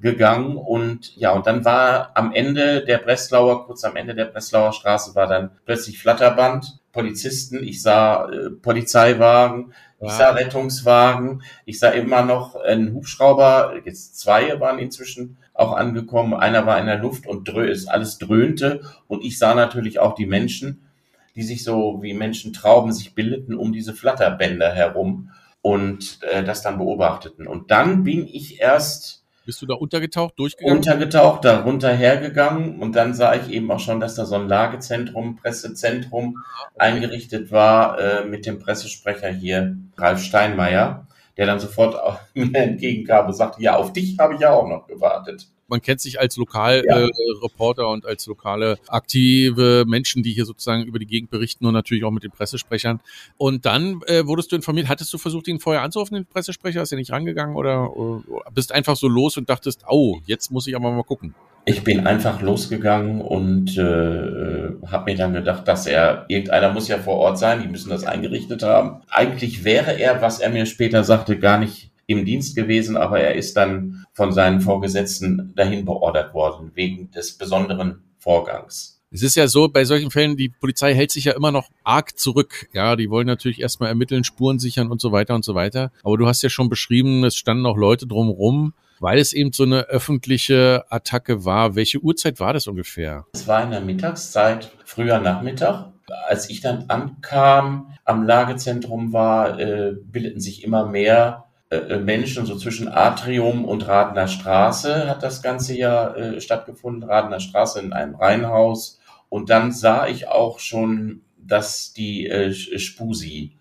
gegangen 0.00 0.56
und 0.56 1.16
ja, 1.16 1.32
und 1.32 1.46
dann 1.46 1.64
war 1.64 2.12
am 2.14 2.32
Ende 2.32 2.84
der 2.84 2.98
Breslauer, 2.98 3.66
kurz 3.66 3.84
am 3.84 3.96
Ende 3.96 4.14
der 4.14 4.26
Breslauer 4.26 4.72
Straße 4.72 5.14
war 5.14 5.26
dann 5.26 5.50
plötzlich 5.66 5.98
Flatterband, 5.98 6.78
Polizisten, 6.92 7.62
ich 7.62 7.82
sah 7.82 8.28
äh, 8.30 8.50
Polizeiwagen, 8.50 9.72
ja. 10.00 10.06
ich 10.06 10.12
sah 10.12 10.30
Rettungswagen, 10.30 11.42
ich 11.64 11.78
sah 11.78 11.90
immer 11.90 12.22
noch 12.22 12.56
einen 12.56 12.94
Hubschrauber, 12.94 13.74
jetzt 13.84 14.18
zwei 14.18 14.58
waren 14.60 14.78
inzwischen 14.78 15.36
auch 15.54 15.72
angekommen, 15.72 16.34
einer 16.34 16.66
war 16.66 16.78
in 16.80 16.86
der 16.86 16.98
Luft 16.98 17.26
und 17.26 17.46
drö 17.46 17.74
alles 17.88 18.18
dröhnte. 18.18 18.80
Und 19.08 19.24
ich 19.24 19.38
sah 19.38 19.54
natürlich 19.54 19.98
auch 19.98 20.14
die 20.14 20.26
Menschen, 20.26 20.88
die 21.36 21.42
sich 21.42 21.62
so 21.62 21.98
wie 22.02 22.14
Menschen 22.14 22.52
Trauben 22.52 22.92
sich 22.92 23.14
bildeten 23.14 23.54
um 23.54 23.72
diese 23.72 23.92
Flatterbänder 23.92 24.72
herum 24.72 25.30
und 25.62 26.18
äh, 26.22 26.42
das 26.42 26.62
dann 26.62 26.78
beobachteten. 26.78 27.46
Und 27.46 27.70
dann 27.70 28.04
bin 28.04 28.26
ich 28.26 28.60
erst 28.60 29.20
bist 29.46 29.62
du 29.62 29.66
da 29.66 29.74
untergetaucht, 29.74 30.38
durchgegangen? 30.38 30.76
Untergetaucht, 30.76 31.44
da 31.44 31.62
runterhergegangen 31.62 32.78
und 32.78 32.94
dann 32.94 33.14
sah 33.14 33.34
ich 33.34 33.50
eben 33.50 33.70
auch 33.72 33.80
schon, 33.80 33.98
dass 33.98 34.14
da 34.14 34.24
so 34.24 34.36
ein 34.36 34.48
Lagezentrum, 34.48 35.36
Pressezentrum 35.36 36.36
ah, 36.38 36.68
eingerichtet 36.78 37.50
war 37.50 37.98
äh, 37.98 38.24
mit 38.26 38.46
dem 38.46 38.58
Pressesprecher 38.60 39.28
hier, 39.28 39.76
Ralf 39.96 40.22
Steinmeier, 40.22 41.06
der 41.36 41.46
dann 41.46 41.58
sofort 41.58 41.96
mir 42.34 42.54
entgegenkam 42.54 43.26
und 43.26 43.32
sagte, 43.32 43.62
ja, 43.62 43.76
auf 43.76 43.92
dich 43.92 44.18
habe 44.18 44.34
ich 44.34 44.40
ja 44.40 44.52
auch 44.52 44.68
noch 44.68 44.86
gewartet 44.86 45.48
man 45.70 45.80
kennt 45.80 46.00
sich 46.00 46.20
als 46.20 46.36
Lokalreporter 46.36 47.82
ja. 47.82 47.88
äh, 47.88 47.92
und 47.92 48.06
als 48.06 48.26
lokale 48.26 48.78
aktive 48.88 49.84
Menschen, 49.86 50.22
die 50.22 50.32
hier 50.32 50.44
sozusagen 50.44 50.84
über 50.84 50.98
die 50.98 51.06
Gegend 51.06 51.30
berichten 51.30 51.64
und 51.64 51.72
natürlich 51.72 52.04
auch 52.04 52.10
mit 52.10 52.24
den 52.24 52.30
Pressesprechern. 52.30 53.00
Und 53.36 53.64
dann 53.64 54.02
äh, 54.06 54.26
wurdest 54.26 54.52
du 54.52 54.56
informiert, 54.56 54.88
hattest 54.88 55.12
du 55.12 55.18
versucht, 55.18 55.48
ihn 55.48 55.60
vorher 55.60 55.82
anzurufen, 55.82 56.16
den 56.16 56.26
Pressesprecher? 56.26 56.82
Ist 56.82 56.92
er 56.92 56.98
nicht 56.98 57.12
rangegangen 57.12 57.56
oder, 57.56 57.96
oder 57.96 58.22
bist 58.52 58.72
einfach 58.72 58.96
so 58.96 59.08
los 59.08 59.36
und 59.36 59.48
dachtest, 59.48 59.84
oh, 59.88 60.18
jetzt 60.26 60.50
muss 60.50 60.66
ich 60.66 60.76
aber 60.76 60.90
mal 60.90 61.04
gucken? 61.04 61.34
Ich 61.66 61.84
bin 61.84 62.06
einfach 62.06 62.40
losgegangen 62.40 63.20
und 63.20 63.76
äh, 63.76 64.70
habe 64.86 65.10
mir 65.10 65.16
dann 65.16 65.34
gedacht, 65.34 65.68
dass 65.68 65.86
er, 65.86 66.24
irgendeiner 66.28 66.72
muss 66.72 66.88
ja 66.88 66.98
vor 66.98 67.16
Ort 67.16 67.38
sein, 67.38 67.62
die 67.62 67.68
müssen 67.68 67.90
das 67.90 68.04
eingerichtet 68.04 68.62
haben. 68.62 69.02
Eigentlich 69.10 69.62
wäre 69.62 69.92
er, 69.92 70.22
was 70.22 70.40
er 70.40 70.50
mir 70.50 70.64
später 70.64 71.04
sagte, 71.04 71.38
gar 71.38 71.58
nicht 71.58 71.89
im 72.10 72.24
Dienst 72.24 72.56
gewesen, 72.56 72.96
aber 72.96 73.20
er 73.20 73.36
ist 73.36 73.56
dann 73.56 74.04
von 74.12 74.32
seinen 74.32 74.60
Vorgesetzten 74.60 75.52
dahin 75.54 75.84
beordert 75.84 76.34
worden, 76.34 76.72
wegen 76.74 77.10
des 77.12 77.38
besonderen 77.38 78.02
Vorgangs. 78.18 79.00
Es 79.12 79.22
ist 79.22 79.36
ja 79.36 79.46
so, 79.46 79.68
bei 79.68 79.84
solchen 79.84 80.10
Fällen, 80.10 80.36
die 80.36 80.48
Polizei 80.48 80.94
hält 80.94 81.10
sich 81.10 81.24
ja 81.24 81.32
immer 81.32 81.52
noch 81.52 81.68
arg 81.84 82.18
zurück. 82.18 82.68
Ja, 82.72 82.96
die 82.96 83.10
wollen 83.10 83.26
natürlich 83.26 83.60
erstmal 83.60 83.88
ermitteln, 83.88 84.24
Spuren 84.24 84.58
sichern 84.58 84.90
und 84.90 85.00
so 85.00 85.10
weiter 85.12 85.34
und 85.34 85.44
so 85.44 85.54
weiter. 85.54 85.92
Aber 86.02 86.16
du 86.16 86.26
hast 86.26 86.42
ja 86.42 86.48
schon 86.48 86.68
beschrieben, 86.68 87.24
es 87.24 87.36
standen 87.36 87.66
auch 87.66 87.76
Leute 87.76 88.06
drumherum, 88.06 88.72
weil 89.00 89.18
es 89.18 89.32
eben 89.32 89.52
so 89.52 89.64
eine 89.64 89.82
öffentliche 89.82 90.84
Attacke 90.90 91.44
war. 91.44 91.74
Welche 91.74 91.98
Uhrzeit 92.00 92.38
war 92.40 92.52
das 92.52 92.66
ungefähr? 92.66 93.26
Es 93.32 93.48
war 93.48 93.62
in 93.64 93.70
der 93.70 93.80
Mittagszeit, 93.80 94.70
früher 94.84 95.18
Nachmittag. 95.18 95.92
Als 96.28 96.50
ich 96.50 96.60
dann 96.60 96.84
ankam, 96.88 97.92
am 98.04 98.24
Lagezentrum 98.24 99.12
war, 99.12 99.58
äh, 99.58 99.92
bildeten 99.92 100.40
sich 100.40 100.64
immer 100.64 100.86
mehr 100.86 101.49
Menschen, 101.70 102.46
so 102.46 102.56
zwischen 102.56 102.88
Atrium 102.88 103.64
und 103.64 103.86
Radener 103.86 104.26
Straße 104.26 105.08
hat 105.08 105.22
das 105.22 105.40
Ganze 105.40 105.76
ja 105.76 106.12
äh, 106.14 106.40
stattgefunden, 106.40 107.08
Radener 107.08 107.38
Straße 107.38 107.78
in 107.80 107.92
einem 107.92 108.16
Reihenhaus. 108.16 108.98
Und 109.28 109.50
dann 109.50 109.70
sah 109.70 110.08
ich 110.08 110.26
auch 110.26 110.58
schon, 110.58 111.22
dass 111.38 111.92
die 111.92 112.26
äh, 112.26 112.52
Spusi 112.52 113.52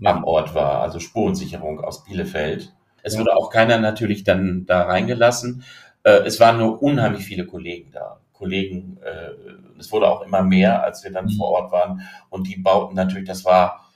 ja. 0.00 0.10
am 0.10 0.24
Ort 0.24 0.54
war, 0.54 0.80
also 0.80 0.98
Spurensicherung 0.98 1.80
aus 1.80 2.04
Bielefeld. 2.04 2.72
Es 3.02 3.14
ja. 3.14 3.20
wurde 3.20 3.36
auch 3.36 3.50
keiner 3.50 3.78
natürlich 3.78 4.24
dann 4.24 4.64
da 4.64 4.82
reingelassen. 4.84 5.62
Äh, 6.04 6.22
es 6.24 6.40
waren 6.40 6.56
nur 6.56 6.82
unheimlich 6.82 7.24
viele 7.24 7.46
Kollegen 7.46 7.90
da. 7.92 8.20
Kollegen, 8.32 8.98
äh, 9.02 9.32
es 9.78 9.92
wurde 9.92 10.08
auch 10.08 10.22
immer 10.22 10.42
mehr, 10.42 10.82
als 10.84 11.04
wir 11.04 11.12
dann 11.12 11.26
mhm. 11.26 11.32
vor 11.32 11.48
Ort 11.48 11.72
waren. 11.72 12.00
Und 12.30 12.46
die 12.46 12.56
bauten 12.56 12.94
natürlich, 12.94 13.28
das 13.28 13.44
war 13.44 13.87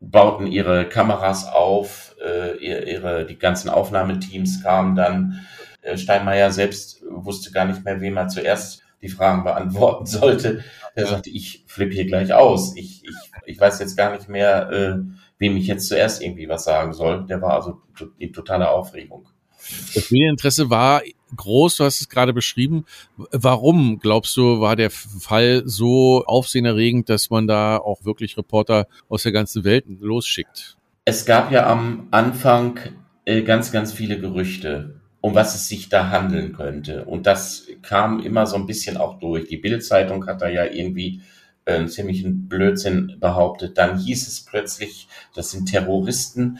bauten 0.00 0.46
ihre 0.46 0.88
Kameras 0.88 1.46
auf, 1.46 2.16
äh, 2.24 2.56
ihre, 2.56 3.26
die 3.26 3.38
ganzen 3.38 3.68
Aufnahmeteams 3.68 4.62
kamen 4.62 4.96
dann. 4.96 5.46
Äh, 5.82 5.96
Steinmeier 5.96 6.50
selbst 6.50 7.02
wusste 7.08 7.52
gar 7.52 7.66
nicht 7.66 7.84
mehr, 7.84 8.00
wem 8.00 8.16
er 8.16 8.28
zuerst 8.28 8.82
die 9.02 9.08
Fragen 9.08 9.44
beantworten 9.44 10.06
sollte. 10.06 10.64
Er 10.94 11.06
sagte, 11.06 11.30
ich 11.30 11.64
flippe 11.66 11.94
hier 11.94 12.06
gleich 12.06 12.32
aus. 12.32 12.76
Ich, 12.76 13.04
ich, 13.04 13.16
ich 13.46 13.60
weiß 13.60 13.78
jetzt 13.78 13.96
gar 13.96 14.14
nicht 14.14 14.28
mehr, 14.28 14.70
äh, 14.70 14.98
wem 15.38 15.56
ich 15.56 15.66
jetzt 15.66 15.88
zuerst 15.88 16.22
irgendwie 16.22 16.48
was 16.48 16.64
sagen 16.64 16.92
soll. 16.92 17.26
Der 17.26 17.40
war 17.40 17.54
also 17.54 17.80
in 18.18 18.32
totaler 18.32 18.70
Aufregung. 18.72 19.28
Das 19.94 20.10
Medieninteresse 20.10 20.70
war 20.70 21.02
groß, 21.36 21.76
du 21.76 21.84
hast 21.84 22.00
es 22.00 22.08
gerade 22.08 22.32
beschrieben. 22.32 22.84
Warum, 23.16 23.98
glaubst 23.98 24.36
du, 24.36 24.60
war 24.60 24.76
der 24.76 24.90
Fall 24.90 25.62
so 25.64 26.24
aufsehenerregend, 26.26 27.08
dass 27.08 27.30
man 27.30 27.46
da 27.46 27.76
auch 27.76 28.04
wirklich 28.04 28.36
Reporter 28.36 28.86
aus 29.08 29.22
der 29.22 29.32
ganzen 29.32 29.64
Welt 29.64 29.84
losschickt? 29.88 30.76
Es 31.04 31.24
gab 31.24 31.50
ja 31.50 31.66
am 31.66 32.08
Anfang 32.10 32.78
äh, 33.24 33.42
ganz, 33.42 33.72
ganz 33.72 33.92
viele 33.92 34.20
Gerüchte, 34.20 35.00
um 35.20 35.34
was 35.34 35.54
es 35.54 35.68
sich 35.68 35.88
da 35.88 36.10
handeln 36.10 36.52
könnte. 36.52 37.04
Und 37.04 37.26
das 37.26 37.66
kam 37.82 38.20
immer 38.20 38.46
so 38.46 38.56
ein 38.56 38.66
bisschen 38.66 38.96
auch 38.96 39.18
durch. 39.18 39.48
Die 39.48 39.56
Bildzeitung 39.56 40.26
hat 40.26 40.42
da 40.42 40.48
ja 40.48 40.64
irgendwie 40.64 41.22
äh, 41.64 41.74
einen 41.74 41.88
ziemlichen 41.88 42.48
Blödsinn 42.48 43.16
behauptet. 43.20 43.78
Dann 43.78 43.98
hieß 43.98 44.26
es 44.26 44.44
plötzlich, 44.44 45.08
das 45.34 45.50
sind 45.50 45.66
Terroristen. 45.66 46.58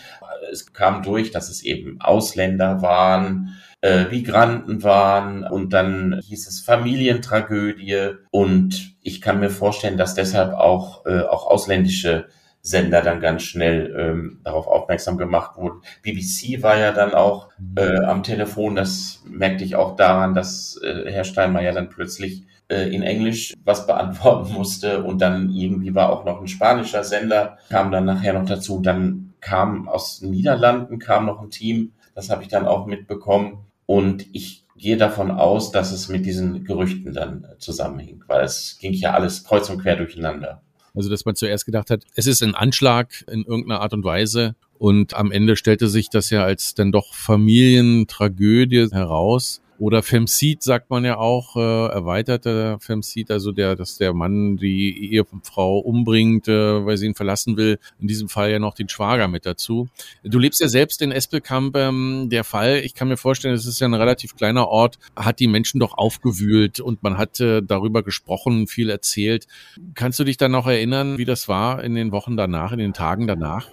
Es 0.53 0.73
kam 0.73 1.03
durch, 1.03 1.31
dass 1.31 1.49
es 1.49 1.63
eben 1.63 2.01
Ausländer 2.01 2.83
waren, 2.83 3.57
äh, 3.83 4.05
Migranten 4.05 4.83
waren 4.83 5.45
und 5.45 5.73
dann 5.73 6.21
hieß 6.23 6.47
es 6.47 6.61
Familientragödie. 6.61 8.17
Und 8.31 8.95
ich 9.03 9.21
kann 9.21 9.41
mir 9.41 9.51
vorstellen, 9.51 9.97
dass 9.97 10.15
deshalb 10.15 10.53
auch, 10.55 11.07
äh, 11.07 11.21
auch 11.23 11.47
ausländische 11.47 12.27
Sender 12.63 13.01
dann 13.01 13.21
ganz 13.21 13.43
schnell 13.43 13.95
ähm, 13.99 14.41
darauf 14.45 14.67
aufmerksam 14.67 15.17
gemacht 15.17 15.57
wurden. 15.57 15.81
BBC 16.03 16.63
war 16.63 16.77
ja 16.77 16.93
dann 16.93 17.15
auch 17.15 17.49
äh, 17.77 18.05
am 18.05 18.23
Telefon. 18.23 18.77
Das 18.77 19.23
merkte 19.27 19.65
ich 19.65 19.77
auch 19.77 19.97
daran, 19.97 20.35
dass 20.35 20.79
äh, 20.83 21.11
Herr 21.11 21.25
Steinmeier 21.25 21.73
dann 21.73 21.89
plötzlich 21.89 22.43
äh, 22.69 22.95
in 22.95 23.03
Englisch 23.03 23.55
was 23.65 23.87
beantworten 23.87 24.53
musste 24.59 25.03
und 25.03 25.23
dann 25.23 25.49
irgendwie 25.49 25.95
war 25.95 26.11
auch 26.11 26.27
noch 26.27 26.41
ein 26.41 26.49
spanischer 26.49 27.03
Sender, 27.03 27.57
kam 27.71 27.91
dann 27.91 28.05
nachher 28.05 28.35
noch 28.35 28.45
dazu. 28.45 28.81
Dann 28.81 29.33
kam 29.41 29.89
aus 29.89 30.21
den 30.21 30.33
Niederlanden 30.33 30.99
kam 30.99 31.25
noch 31.25 31.41
ein 31.41 31.49
Team, 31.49 31.93
das 32.15 32.29
habe 32.29 32.43
ich 32.43 32.49
dann 32.49 32.67
auch 32.67 32.85
mitbekommen 32.85 33.70
und 33.91 34.25
ich 34.33 34.67
gehe 34.77 34.97
davon 34.97 35.33
aus, 35.33 35.73
dass 35.73 35.91
es 35.91 36.09
mit 36.09 36.25
diesen 36.25 36.63
Gerüchten 36.63 37.13
dann 37.13 37.45
zusammenhing, 37.59 38.23
weil 38.29 38.45
es 38.45 38.79
ging 38.81 38.93
ja 38.93 39.15
alles 39.15 39.43
kreuz 39.43 39.69
und 39.69 39.83
quer 39.83 39.97
durcheinander. 39.97 40.63
Also, 40.95 41.11
dass 41.11 41.25
man 41.25 41.35
zuerst 41.35 41.67
gedacht 41.67 41.91
hat, 41.91 42.05
es 42.15 42.29
ist 42.29 42.41
ein 42.45 42.55
Anschlag 42.55 43.25
in 43.29 43.43
irgendeiner 43.45 43.81
Art 43.81 43.93
und 43.93 44.05
Weise. 44.05 44.55
Und 44.79 45.15
am 45.15 45.33
Ende 45.33 45.57
stellte 45.57 45.89
sich 45.89 46.09
das 46.09 46.31
ja 46.31 46.45
als 46.45 46.75
dann 46.75 46.93
doch 46.93 47.15
Familientragödie 47.15 48.87
heraus. 48.93 49.61
Oder 49.81 50.03
Femcid 50.03 50.63
sagt 50.63 50.91
man 50.91 51.07
ja 51.07 51.17
auch, 51.17 51.57
äh, 51.57 51.61
erweiterter 51.61 52.79
Femcid, 52.81 53.31
also 53.31 53.51
der, 53.51 53.77
dass 53.77 53.97
der 53.97 54.13
Mann 54.13 54.59
die 54.59 55.11
Ehefrau 55.11 55.79
umbringt, 55.79 56.49
äh, 56.49 56.85
weil 56.85 56.99
sie 56.99 57.07
ihn 57.07 57.15
verlassen 57.15 57.57
will. 57.57 57.79
In 57.99 58.07
diesem 58.07 58.29
Fall 58.29 58.51
ja 58.51 58.59
noch 58.59 58.75
den 58.75 58.91
Schwager 58.91 59.27
mit 59.27 59.47
dazu. 59.47 59.89
Du 60.23 60.39
lebst 60.39 60.61
ja 60.61 60.69
selbst 60.69 61.01
in 61.01 61.13
Espelkamp. 61.13 61.75
Ähm, 61.79 62.29
der 62.31 62.45
Fall, 62.45 62.83
ich 62.85 62.95
kann 62.95 63.09
mir 63.09 63.17
vorstellen, 63.17 63.55
es 63.55 63.65
ist 63.65 63.81
ja 63.81 63.89
ein 63.89 63.95
relativ 63.95 64.37
kleiner 64.37 64.69
Ort, 64.69 64.99
hat 65.17 65.41
die 65.41 65.49
Menschen 65.49 65.81
doch 65.81 65.97
aufgewühlt 65.97 66.81
und 66.81 67.03
man 67.03 67.17
hat 67.17 67.41
äh, 67.41 67.63
darüber 67.63 68.03
gesprochen, 68.03 68.67
viel 68.67 68.91
erzählt. 68.91 69.47
Kannst 69.95 70.19
du 70.19 70.25
dich 70.25 70.37
dann 70.37 70.51
noch 70.51 70.67
erinnern, 70.67 71.17
wie 71.17 71.25
das 71.25 71.49
war 71.49 71.83
in 71.83 71.95
den 71.95 72.13
Wochen 72.13 72.37
danach, 72.37 72.73
in 72.73 72.81
den 72.81 72.93
Tagen 72.93 73.27
danach? 73.27 73.69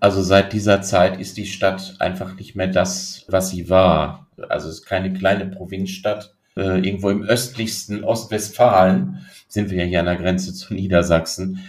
Also 0.00 0.22
seit 0.22 0.54
dieser 0.54 0.80
Zeit 0.80 1.20
ist 1.20 1.36
die 1.36 1.44
Stadt 1.44 1.96
einfach 1.98 2.34
nicht 2.36 2.56
mehr 2.56 2.68
das, 2.68 3.26
was 3.28 3.50
sie 3.50 3.68
war. 3.68 4.26
Also 4.48 4.68
es 4.68 4.80
ist 4.80 4.86
keine 4.86 5.12
kleine 5.12 5.46
Provinzstadt. 5.46 6.34
Äh, 6.56 6.80
irgendwo 6.80 7.10
im 7.10 7.22
östlichsten 7.22 8.04
Ostwestfalen 8.04 9.26
sind 9.48 9.70
wir 9.70 9.78
ja 9.78 9.84
hier 9.84 10.00
an 10.00 10.06
der 10.06 10.16
Grenze 10.16 10.52
zu 10.54 10.74
Niedersachsen. 10.74 11.60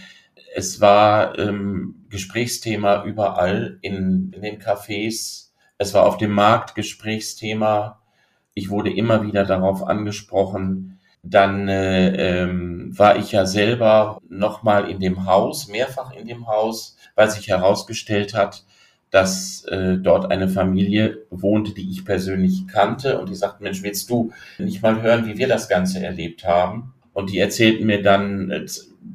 Es 0.54 0.80
war 0.80 1.38
ähm, 1.38 2.04
Gesprächsthema 2.10 3.04
überall 3.04 3.78
in, 3.80 4.32
in 4.34 4.42
den 4.42 4.60
Cafés. 4.60 5.50
Es 5.78 5.94
war 5.94 6.06
auf 6.06 6.16
dem 6.18 6.32
Markt 6.32 6.74
Gesprächsthema. 6.74 8.02
Ich 8.54 8.68
wurde 8.68 8.92
immer 8.92 9.24
wieder 9.24 9.44
darauf 9.44 9.82
angesprochen. 9.82 11.00
Dann 11.22 11.68
äh, 11.68 12.42
ähm, 12.42 12.96
war 12.98 13.16
ich 13.16 13.32
ja 13.32 13.46
selber 13.46 14.20
nochmal 14.28 14.90
in 14.90 14.98
dem 14.98 15.24
Haus, 15.24 15.68
mehrfach 15.68 16.12
in 16.12 16.26
dem 16.26 16.48
Haus, 16.48 16.96
weil 17.14 17.30
sich 17.30 17.48
herausgestellt 17.48 18.34
hat, 18.34 18.64
dass 19.12 19.64
äh, 19.64 19.98
dort 19.98 20.32
eine 20.32 20.48
Familie 20.48 21.26
wohnte, 21.28 21.74
die 21.74 21.90
ich 21.90 22.04
persönlich 22.04 22.66
kannte. 22.66 23.20
Und 23.20 23.28
die 23.28 23.34
sagten, 23.34 23.62
Mensch, 23.62 23.82
willst 23.82 24.08
du 24.08 24.32
nicht 24.58 24.82
mal 24.82 25.02
hören, 25.02 25.26
wie 25.26 25.36
wir 25.36 25.48
das 25.48 25.68
Ganze 25.68 26.02
erlebt 26.02 26.44
haben? 26.44 26.94
Und 27.12 27.30
die 27.30 27.38
erzählten 27.38 27.84
mir 27.84 28.02
dann, 28.02 28.50
äh, 28.50 28.64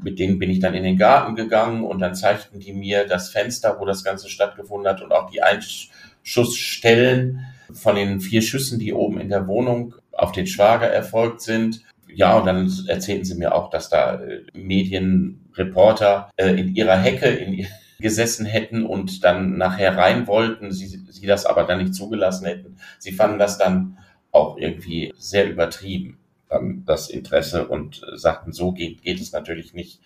mit 0.03 0.19
denen 0.19 0.37
bin 0.37 0.51
ich 0.51 0.59
dann 0.59 0.75
in 0.75 0.83
den 0.83 0.97
Garten 0.97 1.35
gegangen 1.35 1.83
und 1.83 1.99
dann 1.99 2.13
zeigten 2.13 2.59
die 2.59 2.73
mir 2.73 3.07
das 3.07 3.29
Fenster, 3.29 3.77
wo 3.79 3.85
das 3.85 4.03
Ganze 4.03 4.29
stattgefunden 4.29 4.87
hat 4.87 5.01
und 5.01 5.11
auch 5.11 5.31
die 5.31 5.41
Einschussstellen 5.41 7.47
von 7.73 7.95
den 7.95 8.21
vier 8.21 8.43
Schüssen, 8.43 8.77
die 8.77 8.93
oben 8.93 9.19
in 9.19 9.29
der 9.29 9.47
Wohnung 9.47 9.95
auf 10.11 10.31
den 10.31 10.45
Schwager 10.45 10.87
erfolgt 10.87 11.41
sind. 11.41 11.81
Ja, 12.13 12.37
und 12.37 12.45
dann 12.45 12.71
erzählten 12.87 13.25
sie 13.25 13.35
mir 13.35 13.55
auch, 13.55 13.71
dass 13.71 13.89
da 13.89 14.21
äh, 14.21 14.43
Medienreporter 14.53 16.29
äh, 16.37 16.51
in 16.51 16.75
ihrer 16.75 16.97
Hecke, 16.97 17.29
in 17.29 17.65
gesessen 17.99 18.45
hätten 18.45 18.85
und 18.85 19.23
dann 19.23 19.57
nachher 19.57 19.97
rein 19.97 20.27
wollten, 20.27 20.71
sie, 20.71 20.87
sie 20.87 21.25
das 21.25 21.45
aber 21.45 21.63
dann 21.63 21.79
nicht 21.79 21.95
zugelassen 21.95 22.45
hätten. 22.45 22.77
Sie 22.99 23.11
fanden 23.11 23.39
das 23.39 23.57
dann 23.57 23.97
auch 24.31 24.57
irgendwie 24.57 25.13
sehr 25.17 25.49
übertrieben, 25.49 26.19
dann 26.49 26.83
das 26.85 27.09
Interesse 27.09 27.67
und 27.67 28.01
sagten, 28.15 28.53
so 28.53 28.71
geht, 28.71 29.01
geht 29.01 29.19
es 29.19 29.31
natürlich 29.31 29.73
nicht. 29.73 29.99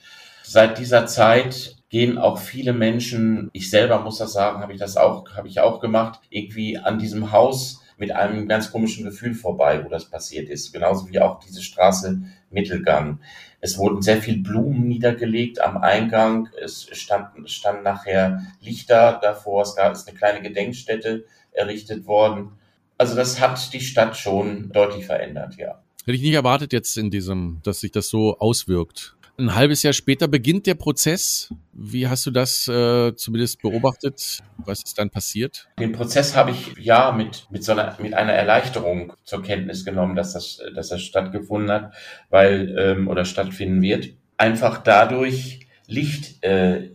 Seit 0.44 0.80
dieser 0.80 1.06
Zeit 1.06 1.76
gehen 1.90 2.18
auch 2.18 2.38
viele 2.40 2.74
Menschen, 2.74 3.50
ich 3.54 3.70
selber 3.70 4.00
muss 4.00 4.18
das 4.18 4.34
sagen, 4.34 4.62
habe 4.62 4.74
ich 4.74 4.80
das 4.80 4.98
auch, 4.98 5.30
habe 5.36 5.48
ich 5.48 5.60
auch 5.60 5.80
gemacht, 5.80 6.22
irgendwie 6.30 6.78
an 6.78 6.98
diesem 6.98 7.32
Haus 7.32 7.82
mit 7.98 8.12
einem 8.12 8.48
ganz 8.48 8.72
komischen 8.72 9.06
Gefühl 9.06 9.36
vorbei, 9.36 9.86
wo 9.86 9.90
das 9.90 10.10
passiert 10.10 10.50
ist. 10.50 10.74
Genauso 10.74 11.10
wie 11.10 11.20
auch 11.20 11.40
diese 11.40 11.62
Straße 11.62 12.22
Mittelgang. 12.50 13.20
Es 13.64 13.78
wurden 13.78 14.02
sehr 14.02 14.22
viel 14.22 14.40
Blumen 14.40 14.88
niedergelegt 14.88 15.62
am 15.62 15.78
Eingang. 15.78 16.50
Es 16.60 16.88
standen, 16.92 17.48
standen 17.48 17.84
nachher 17.84 18.42
Lichter 18.60 19.20
davor. 19.22 19.62
Es 19.62 19.76
gab 19.76 19.94
ist 19.94 20.08
eine 20.08 20.18
kleine 20.18 20.42
Gedenkstätte 20.42 21.26
errichtet 21.52 22.08
worden. 22.08 22.54
Also 22.98 23.16
das 23.16 23.40
hat 23.40 23.72
die 23.74 23.80
Stadt 23.80 24.18
schon 24.18 24.72
deutlich 24.72 25.06
verändert, 25.06 25.58
ja. 25.58 25.82
Hätte 26.06 26.16
ich 26.16 26.22
nicht 26.24 26.34
erwartet 26.34 26.74
jetzt 26.74 26.98
in 26.98 27.12
diesem, 27.12 27.60
dass 27.64 27.80
sich 27.80 27.92
das 27.92 28.10
so 28.10 28.38
auswirkt. 28.40 29.16
Ein 29.38 29.56
halbes 29.56 29.82
Jahr 29.84 29.94
später 29.94 30.28
beginnt 30.28 30.68
der 30.68 30.76
Prozess. 30.76 31.54
Wie 31.74 32.08
hast 32.08 32.26
du 32.26 32.32
das 32.32 32.68
äh, 32.68 33.16
zumindest 33.16 33.62
beobachtet? 33.62 34.40
Was 34.58 34.84
ist 34.84 34.98
dann 34.98 35.10
passiert? 35.10 35.68
Den 35.80 35.94
Prozess 35.94 36.36
habe 36.36 36.52
ich 36.52 36.78
ja 36.78 37.12
mit, 37.12 37.48
mit 37.50 37.64
so 37.64 37.72
einer, 37.72 37.98
mit 38.00 38.14
einer 38.14 38.34
Erleichterung 38.34 39.14
zur 39.24 39.42
Kenntnis 39.42 39.84
genommen, 39.84 40.16
dass 40.16 40.34
das, 40.34 40.62
dass 40.76 40.90
das 40.90 41.02
stattgefunden 41.02 41.72
hat, 41.72 41.94
weil, 42.30 42.76
ähm, 42.78 43.08
oder 43.08 43.26
stattfinden 43.26 43.82
wird. 43.82 44.10
Einfach 44.38 44.84
dadurch 44.84 45.68
Licht 45.88 46.44
äh, 46.44 46.90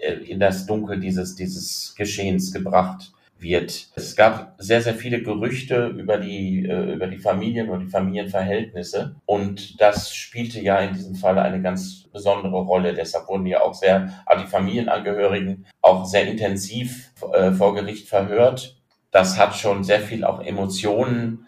äh 0.00 0.14
in 0.26 0.40
das 0.40 0.66
Dunkel 0.66 1.00
dieses, 1.00 1.34
dieses 1.34 1.94
Geschehens 1.96 2.52
gebracht 2.52 3.12
wird. 3.40 3.88
Es 3.94 4.16
gab 4.16 4.54
sehr, 4.58 4.82
sehr 4.82 4.94
viele 4.94 5.22
Gerüchte 5.22 5.86
über 5.86 6.18
die, 6.18 6.66
äh, 6.66 6.94
über 6.94 7.06
die 7.06 7.18
Familien 7.18 7.68
und 7.70 7.80
die 7.80 7.88
Familienverhältnisse. 7.88 9.16
Und 9.26 9.80
das 9.80 10.14
spielte 10.14 10.60
ja 10.60 10.78
in 10.78 10.94
diesem 10.94 11.14
Fall 11.14 11.38
eine 11.38 11.62
ganz 11.62 12.04
besondere 12.12 12.60
Rolle. 12.60 12.94
Deshalb 12.94 13.28
wurden 13.28 13.46
ja 13.46 13.62
auch 13.62 13.74
sehr, 13.74 14.24
die 14.40 14.46
Familienangehörigen 14.46 15.66
auch 15.80 16.04
sehr 16.04 16.26
intensiv 16.26 17.12
äh, 17.32 17.52
vor 17.52 17.74
Gericht 17.74 18.08
verhört. 18.08 18.76
Das 19.10 19.38
hat 19.38 19.56
schon 19.56 19.84
sehr 19.84 20.00
viel 20.00 20.24
auch 20.24 20.40
Emotionen 20.40 21.46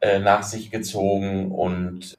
äh, 0.00 0.18
nach 0.18 0.42
sich 0.42 0.70
gezogen. 0.70 1.52
Und 1.52 2.16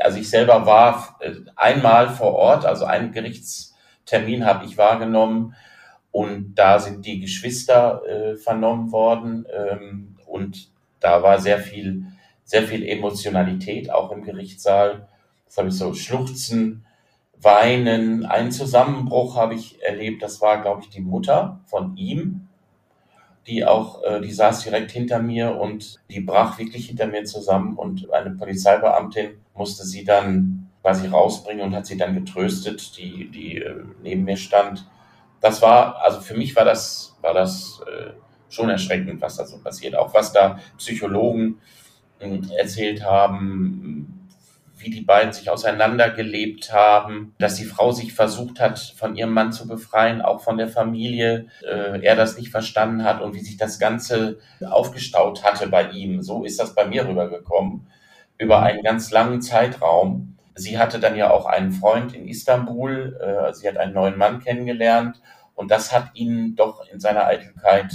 also 0.00 0.18
ich 0.18 0.30
selber 0.30 0.66
war 0.66 1.18
einmal 1.56 2.08
vor 2.08 2.34
Ort, 2.34 2.64
also 2.64 2.84
einen 2.84 3.12
Gerichtstermin 3.12 4.44
habe 4.44 4.64
ich 4.64 4.78
wahrgenommen 4.78 5.54
und 6.10 6.54
da 6.54 6.78
sind 6.78 7.04
die 7.04 7.20
Geschwister 7.20 8.02
äh, 8.06 8.36
vernommen 8.36 8.92
worden 8.92 9.46
ähm, 9.52 10.16
und 10.26 10.70
da 11.00 11.22
war 11.22 11.40
sehr 11.40 11.58
viel, 11.58 12.04
sehr 12.44 12.62
viel 12.64 12.86
Emotionalität 12.86 13.90
auch 13.90 14.10
im 14.10 14.22
Gerichtssaal. 14.22 15.08
Das 15.46 15.58
habe 15.58 15.68
ich 15.68 15.74
so 15.74 15.94
Schluchzen, 15.94 16.84
Weinen, 17.40 18.26
einen 18.26 18.50
Zusammenbruch 18.50 19.36
habe 19.36 19.54
ich 19.54 19.80
erlebt. 19.82 20.22
Das 20.22 20.40
war, 20.40 20.60
glaube 20.60 20.82
ich, 20.82 20.90
die 20.90 21.00
Mutter 21.00 21.60
von 21.66 21.96
ihm, 21.96 22.48
die 23.46 23.64
auch, 23.64 24.02
äh, 24.02 24.20
die 24.20 24.32
saß 24.32 24.64
direkt 24.64 24.90
hinter 24.90 25.20
mir 25.20 25.56
und 25.56 26.00
die 26.10 26.20
brach 26.20 26.58
wirklich 26.58 26.88
hinter 26.88 27.06
mir 27.06 27.24
zusammen 27.24 27.76
und 27.76 28.12
eine 28.12 28.30
Polizeibeamtin 28.30 29.38
musste 29.54 29.84
sie 29.84 30.04
dann 30.04 30.68
quasi 30.82 31.06
rausbringen 31.06 31.64
und 31.64 31.74
hat 31.74 31.86
sie 31.86 31.96
dann 31.96 32.14
getröstet, 32.14 32.96
die, 32.98 33.30
die 33.30 33.58
äh, 33.58 33.84
neben 34.02 34.24
mir 34.24 34.36
stand 34.36 34.86
das 35.40 35.62
war, 35.62 36.02
also 36.02 36.20
für 36.20 36.34
mich 36.34 36.54
war 36.56 36.64
das, 36.64 37.16
war 37.20 37.34
das 37.34 37.80
äh, 37.86 38.12
schon 38.48 38.70
erschreckend, 38.70 39.20
was 39.20 39.36
da 39.36 39.46
so 39.46 39.58
passiert. 39.58 39.96
Auch 39.96 40.14
was 40.14 40.32
da 40.32 40.58
Psychologen 40.78 41.60
äh, 42.18 42.38
erzählt 42.56 43.04
haben, 43.04 44.28
wie 44.78 44.90
die 44.90 45.00
beiden 45.00 45.32
sich 45.32 45.50
auseinandergelebt 45.50 46.72
haben, 46.72 47.34
dass 47.38 47.56
die 47.56 47.64
Frau 47.64 47.90
sich 47.92 48.12
versucht 48.12 48.60
hat, 48.60 48.78
von 48.78 49.16
ihrem 49.16 49.32
Mann 49.32 49.52
zu 49.52 49.66
befreien, 49.66 50.22
auch 50.22 50.40
von 50.40 50.56
der 50.56 50.68
Familie, 50.68 51.46
äh, 51.66 52.00
er 52.00 52.16
das 52.16 52.36
nicht 52.38 52.50
verstanden 52.50 53.04
hat 53.04 53.20
und 53.20 53.34
wie 53.34 53.40
sich 53.40 53.56
das 53.56 53.78
Ganze 53.78 54.38
aufgestaut 54.64 55.42
hatte 55.44 55.68
bei 55.68 55.90
ihm. 55.90 56.22
So 56.22 56.44
ist 56.44 56.60
das 56.60 56.74
bei 56.74 56.86
mir 56.86 57.06
rübergekommen, 57.06 57.88
über 58.38 58.62
einen 58.62 58.82
ganz 58.82 59.10
langen 59.10 59.42
Zeitraum. 59.42 60.37
Sie 60.58 60.78
hatte 60.78 60.98
dann 60.98 61.16
ja 61.16 61.30
auch 61.30 61.46
einen 61.46 61.72
Freund 61.72 62.14
in 62.14 62.26
Istanbul. 62.26 63.16
Äh, 63.20 63.54
sie 63.54 63.68
hat 63.68 63.76
einen 63.76 63.94
neuen 63.94 64.18
Mann 64.18 64.40
kennengelernt. 64.40 65.20
Und 65.54 65.70
das 65.70 65.92
hat 65.92 66.10
ihn 66.14 66.56
doch 66.56 66.86
in 66.92 67.00
seiner 67.00 67.26
Eitelkeit, 67.26 67.92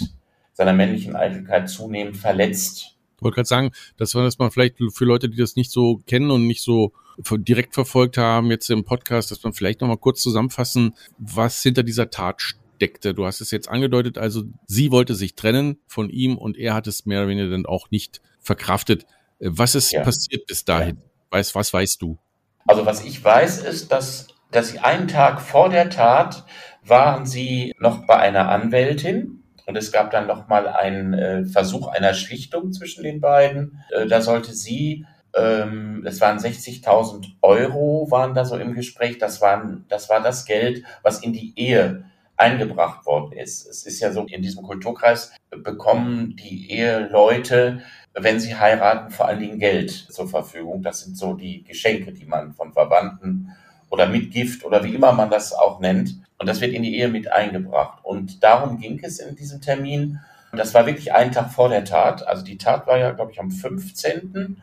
seiner 0.54 0.74
männlichen 0.74 1.16
Eitelkeit 1.16 1.70
zunehmend 1.70 2.18
verletzt. 2.18 2.96
Ich 3.18 3.24
wollte 3.24 3.36
gerade 3.36 3.48
sagen, 3.48 3.72
das 3.98 4.16
war 4.16 4.24
das 4.24 4.38
mal 4.38 4.50
vielleicht 4.50 4.76
für 4.92 5.06
Leute, 5.06 5.30
die 5.30 5.38
das 5.38 5.56
nicht 5.56 5.72
so 5.72 6.02
kennen 6.08 6.32
und 6.32 6.46
nicht 6.48 6.62
so 6.62 6.94
direkt 7.18 7.74
verfolgt 7.74 8.18
haben, 8.18 8.50
jetzt 8.50 8.70
im 8.70 8.84
Podcast, 8.84 9.32
dass 9.32 9.44
man 9.44 9.54
vielleicht 9.54 9.82
nochmal 9.82 9.98
kurz 9.98 10.22
zusammenfassen, 10.22 10.96
was 11.18 11.62
hinter 11.62 11.84
dieser 11.84 12.10
Tat 12.10 12.42
steckte. 12.42 13.14
Du 13.14 13.26
hast 13.26 13.40
es 13.40 13.52
jetzt 13.52 13.70
angedeutet, 13.70 14.18
also 14.18 14.44
sie 14.68 14.92
wollte 14.92 15.16
sich 15.16 15.36
trennen 15.36 15.78
von 15.88 16.10
ihm 16.10 16.38
und 16.38 16.58
er 16.58 16.74
hat 16.74 16.88
es 16.88 17.06
mehr 17.06 17.20
oder 17.20 17.30
weniger 17.30 17.50
dann 17.50 17.66
auch 17.66 17.92
nicht 17.92 18.22
verkraftet. 18.42 19.06
Was 19.40 19.76
ist 19.76 19.92
ja. 19.92 20.04
passiert 20.04 20.46
bis 20.48 20.66
dahin? 20.66 20.98
Ja. 20.98 21.04
Weiß, 21.30 21.56
was 21.56 21.72
weißt 21.74 22.02
du? 22.02 22.18
Also 22.66 22.86
was 22.86 23.04
ich 23.04 23.24
weiß, 23.24 23.60
ist, 23.60 23.92
dass, 23.92 24.28
dass 24.52 24.70
sie 24.70 24.80
einen 24.80 25.08
Tag 25.08 25.42
vor 25.42 25.70
der 25.70 25.90
Tat 25.90 26.46
waren 26.84 27.26
sie 27.26 27.74
noch 27.80 28.06
bei 28.06 28.18
einer 28.18 28.50
Anwältin 28.50 29.44
und 29.66 29.78
es 29.78 29.92
gab 29.92 30.12
dann 30.12 30.28
noch 30.28 30.48
mal 30.48 30.68
einen 30.68 31.14
äh, 31.14 31.46
Versuch 31.46 31.88
einer 31.88 32.14
Schlichtung 32.14 32.74
zwischen 32.74 33.04
den 33.04 33.22
beiden. 33.22 33.80
Äh, 33.92 34.08
da 34.08 34.22
sollte 34.22 34.54
sie, 34.54 35.06
ähm, 35.36 36.04
es 36.06 36.20
waren 36.20 36.38
60.000 36.38 37.28
Euro, 37.42 38.08
waren 38.12 38.34
da 38.34 38.44
so 38.44 38.58
im 38.58 38.74
Gespräch. 38.74 39.18
Das 39.18 39.42
waren, 39.42 39.86
das 39.88 40.10
war 40.10 40.22
das 40.22 40.46
Geld, 40.46 40.84
was 41.02 41.24
in 41.24 41.34
die 41.34 41.54
Ehe 41.58 42.06
eingebracht 42.38 43.06
worden 43.06 43.34
ist. 43.34 43.68
Es 43.68 43.86
ist 43.86 44.00
ja 44.00 44.12
so, 44.12 44.26
in 44.26 44.42
diesem 44.42 44.64
Kulturkreis 44.64 45.32
bekommen 45.50 46.36
die 46.36 46.72
Eheleute 46.72 47.82
wenn 48.16 48.40
sie 48.40 48.56
heiraten, 48.56 49.12
vor 49.12 49.28
allen 49.28 49.40
Dingen 49.40 49.60
Geld 49.60 49.92
zur 49.92 50.28
Verfügung. 50.28 50.84
Das 50.84 51.02
sind 51.02 51.18
so 51.18 51.34
die 51.34 51.64
Geschenke, 51.64 52.12
die 52.12 52.26
man 52.26 52.54
von 52.54 52.72
Verwandten 52.72 53.52
oder 53.90 54.08
Mitgift 54.08 54.64
oder 54.64 54.84
wie 54.84 54.94
immer 54.94 55.14
man 55.14 55.30
das 55.30 55.54
auch 55.54 55.80
nennt. 55.80 56.16
Und 56.38 56.48
das 56.48 56.62
wird 56.62 56.74
in 56.74 56.84
die 56.84 56.98
Ehe 56.98 57.08
mit 57.08 57.32
eingebracht. 57.32 58.00
Und 58.04 58.44
darum 58.44 58.80
ging 58.80 59.00
es 59.04 59.20
in 59.20 59.36
diesem 59.36 59.62
Termin. 59.62 60.20
Das 60.52 60.74
war 60.74 60.86
wirklich 60.86 61.14
einen 61.14 61.32
Tag 61.32 61.52
vor 61.52 61.70
der 61.70 61.86
Tat. 61.86 62.28
Also 62.28 62.44
die 62.44 62.58
Tat 62.58 62.86
war 62.86 62.98
ja, 62.98 63.12
glaube 63.12 63.32
ich, 63.32 63.40
am 63.40 63.50
15. 63.50 64.62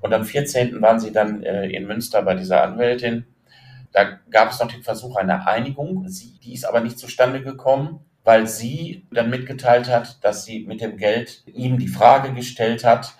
Und 0.00 0.14
am 0.14 0.24
14. 0.24 0.80
waren 0.80 1.00
sie 1.00 1.12
dann 1.12 1.42
äh, 1.42 1.66
in 1.66 1.86
Münster 1.86 2.22
bei 2.22 2.34
dieser 2.34 2.62
Anwältin. 2.62 3.24
Da 3.92 4.18
gab 4.30 4.50
es 4.50 4.60
noch 4.60 4.70
den 4.70 4.82
Versuch 4.82 5.16
einer 5.16 5.46
Einigung. 5.46 6.08
Sie, 6.08 6.38
die 6.42 6.54
ist 6.54 6.64
aber 6.64 6.80
nicht 6.80 6.98
zustande 6.98 7.42
gekommen, 7.42 8.00
weil 8.24 8.46
sie 8.46 9.06
dann 9.12 9.30
mitgeteilt 9.30 9.88
hat, 9.88 10.24
dass 10.24 10.44
sie 10.44 10.60
mit 10.60 10.80
dem 10.80 10.96
Geld 10.96 11.42
ihm 11.46 11.78
die 11.78 11.88
Frage 11.88 12.32
gestellt 12.32 12.84
hat, 12.84 13.14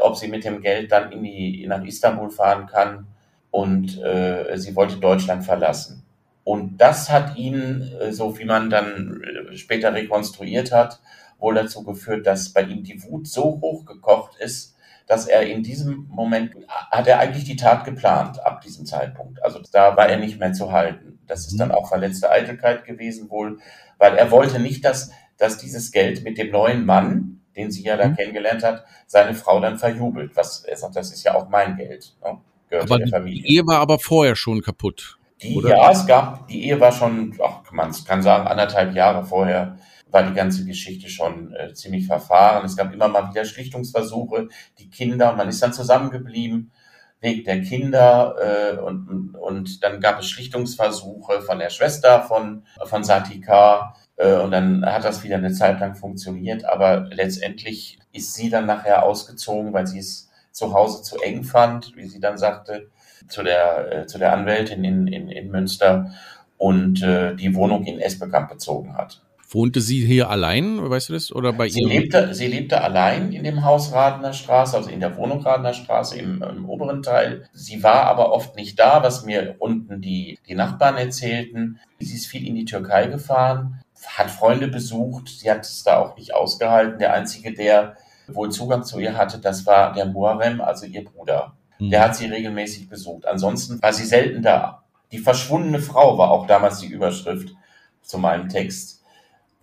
ob 0.00 0.16
sie 0.16 0.28
mit 0.28 0.44
dem 0.44 0.60
Geld 0.60 0.92
dann 0.92 1.12
in 1.12 1.22
die, 1.22 1.66
nach 1.66 1.84
Istanbul 1.84 2.30
fahren 2.30 2.66
kann. 2.66 3.06
Und 3.50 4.00
äh, 4.02 4.56
sie 4.56 4.76
wollte 4.76 4.96
Deutschland 4.96 5.44
verlassen. 5.44 6.04
Und 6.44 6.76
das 6.78 7.10
hat 7.10 7.36
ihn, 7.36 7.90
äh, 8.00 8.12
so 8.12 8.38
wie 8.38 8.44
man 8.44 8.70
dann 8.70 9.20
äh, 9.50 9.56
später 9.56 9.92
rekonstruiert 9.92 10.70
hat, 10.70 11.00
wohl 11.38 11.54
dazu 11.54 11.82
geführt, 11.82 12.24
dass 12.26 12.50
bei 12.50 12.62
ihm 12.62 12.84
die 12.84 13.02
Wut 13.02 13.26
so 13.26 13.58
hochgekocht 13.60 14.36
ist, 14.36 14.75
dass 15.06 15.26
er 15.26 15.42
in 15.42 15.62
diesem 15.62 16.06
Moment, 16.08 16.52
hat 16.90 17.06
er 17.06 17.20
eigentlich 17.20 17.44
die 17.44 17.56
Tat 17.56 17.84
geplant 17.84 18.44
ab 18.44 18.60
diesem 18.60 18.86
Zeitpunkt. 18.86 19.42
Also 19.42 19.60
da 19.72 19.96
war 19.96 20.08
er 20.08 20.18
nicht 20.18 20.38
mehr 20.40 20.52
zu 20.52 20.72
halten. 20.72 21.20
Das 21.26 21.46
ist 21.46 21.58
dann 21.58 21.68
mhm. 21.68 21.74
auch 21.74 21.88
verletzte 21.88 22.30
Eitelkeit 22.30 22.84
gewesen 22.84 23.30
wohl, 23.30 23.58
weil 23.98 24.16
er 24.16 24.30
wollte 24.30 24.58
nicht, 24.58 24.84
dass, 24.84 25.10
dass 25.38 25.58
dieses 25.58 25.92
Geld 25.92 26.24
mit 26.24 26.38
dem 26.38 26.50
neuen 26.50 26.84
Mann, 26.84 27.40
den 27.56 27.70
sie 27.70 27.84
ja 27.84 27.96
da 27.96 28.08
mhm. 28.08 28.16
kennengelernt 28.16 28.64
hat, 28.64 28.84
seine 29.06 29.34
Frau 29.34 29.60
dann 29.60 29.78
verjubelt. 29.78 30.32
Was 30.34 30.64
er 30.64 30.76
sagt, 30.76 30.96
das 30.96 31.12
ist 31.12 31.22
ja 31.24 31.34
auch 31.34 31.48
mein 31.48 31.76
Geld. 31.76 32.16
Ne? 32.24 32.38
Gehört 32.68 32.90
aber 32.90 32.98
der 32.98 33.08
Familie. 33.08 33.42
Die 33.42 33.56
Ehe 33.56 33.66
war 33.66 33.78
aber 33.78 33.98
vorher 33.98 34.34
schon 34.34 34.60
kaputt. 34.60 35.18
Die, 35.42 35.54
oder? 35.54 35.68
ja, 35.68 35.90
es 35.90 36.06
gab, 36.06 36.48
die 36.48 36.64
Ehe 36.64 36.80
war 36.80 36.90
schon, 36.90 37.36
ach, 37.44 37.70
man 37.70 37.94
kann 38.04 38.22
sagen, 38.22 38.48
anderthalb 38.48 38.94
Jahre 38.94 39.24
vorher 39.24 39.76
war 40.06 40.22
die 40.22 40.34
ganze 40.34 40.64
Geschichte 40.64 41.08
schon 41.08 41.54
äh, 41.54 41.74
ziemlich 41.74 42.06
verfahren. 42.06 42.64
Es 42.64 42.76
gab 42.76 42.92
immer 42.92 43.08
mal 43.08 43.30
wieder 43.30 43.44
Schlichtungsversuche, 43.44 44.48
die 44.78 44.90
Kinder, 44.90 45.32
man 45.32 45.48
ist 45.48 45.62
dann 45.62 45.72
zusammengeblieben 45.72 46.72
wegen 47.20 47.44
der 47.44 47.62
Kinder 47.62 48.36
äh, 48.40 48.78
und, 48.78 49.34
und 49.34 49.82
dann 49.82 50.00
gab 50.00 50.20
es 50.20 50.28
Schlichtungsversuche 50.28 51.40
von 51.42 51.58
der 51.58 51.70
Schwester 51.70 52.22
von, 52.22 52.64
von 52.84 53.04
Satika 53.04 53.94
äh, 54.16 54.34
und 54.36 54.50
dann 54.50 54.84
hat 54.84 55.04
das 55.04 55.24
wieder 55.24 55.36
eine 55.36 55.52
Zeit 55.52 55.80
lang 55.80 55.94
funktioniert, 55.94 56.64
aber 56.64 57.08
letztendlich 57.10 57.98
ist 58.12 58.34
sie 58.34 58.50
dann 58.50 58.66
nachher 58.66 59.02
ausgezogen, 59.02 59.72
weil 59.72 59.86
sie 59.86 59.98
es 59.98 60.30
zu 60.52 60.72
Hause 60.72 61.02
zu 61.02 61.18
eng 61.20 61.44
fand, 61.44 61.96
wie 61.96 62.06
sie 62.06 62.20
dann 62.20 62.38
sagte, 62.38 62.90
zu 63.28 63.42
der, 63.42 63.92
äh, 63.92 64.06
zu 64.06 64.18
der 64.18 64.32
Anwältin 64.32 64.84
in, 64.84 65.06
in, 65.06 65.28
in 65.28 65.50
Münster 65.50 66.12
und 66.58 67.02
äh, 67.02 67.34
die 67.34 67.54
Wohnung 67.54 67.84
in 67.84 68.00
Esbekamp 68.00 68.48
bezogen 68.48 68.96
hat. 68.96 69.25
Wohnte 69.48 69.80
sie 69.80 70.04
hier 70.04 70.28
allein, 70.28 70.90
weißt 70.90 71.08
du 71.08 71.12
das? 71.12 71.32
Oder 71.32 71.52
bei 71.52 71.68
sie 71.68 71.84
Lebte, 71.84 72.34
sie 72.34 72.48
lebte 72.48 72.80
allein 72.80 73.32
in 73.32 73.44
dem 73.44 73.64
Haus 73.64 73.92
Radener 73.92 74.32
Straße, 74.32 74.76
also 74.76 74.90
in 74.90 74.98
der 74.98 75.16
Wohnung 75.16 75.40
Radener 75.40 75.72
Straße 75.72 76.18
im, 76.18 76.42
im, 76.42 76.68
oberen 76.68 77.02
Teil. 77.02 77.48
Sie 77.52 77.82
war 77.82 78.04
aber 78.04 78.32
oft 78.32 78.56
nicht 78.56 78.78
da, 78.78 79.02
was 79.02 79.24
mir 79.24 79.54
unten 79.58 80.00
die, 80.00 80.38
die 80.48 80.54
Nachbarn 80.54 80.96
erzählten. 80.96 81.78
Sie 82.00 82.14
ist 82.14 82.26
viel 82.26 82.46
in 82.46 82.56
die 82.56 82.64
Türkei 82.64 83.06
gefahren, 83.06 83.80
hat 84.16 84.30
Freunde 84.30 84.66
besucht. 84.66 85.28
Sie 85.28 85.50
hat 85.50 85.60
es 85.60 85.84
da 85.84 85.98
auch 85.98 86.16
nicht 86.16 86.34
ausgehalten. 86.34 86.98
Der 86.98 87.12
Einzige, 87.14 87.52
der 87.54 87.96
wohl 88.26 88.50
Zugang 88.50 88.82
zu 88.82 88.98
ihr 88.98 89.16
hatte, 89.16 89.38
das 89.38 89.64
war 89.64 89.92
der 89.92 90.06
Muharrem, 90.06 90.60
also 90.60 90.86
ihr 90.86 91.04
Bruder. 91.04 91.52
Mhm. 91.78 91.90
Der 91.90 92.02
hat 92.02 92.16
sie 92.16 92.26
regelmäßig 92.26 92.88
besucht. 92.88 93.26
Ansonsten 93.26 93.80
war 93.80 93.92
sie 93.92 94.04
selten 94.04 94.42
da. 94.42 94.82
Die 95.12 95.18
verschwundene 95.18 95.78
Frau 95.78 96.18
war 96.18 96.32
auch 96.32 96.48
damals 96.48 96.80
die 96.80 96.88
Überschrift 96.88 97.54
zu 98.02 98.18
meinem 98.18 98.48
Text 98.48 98.95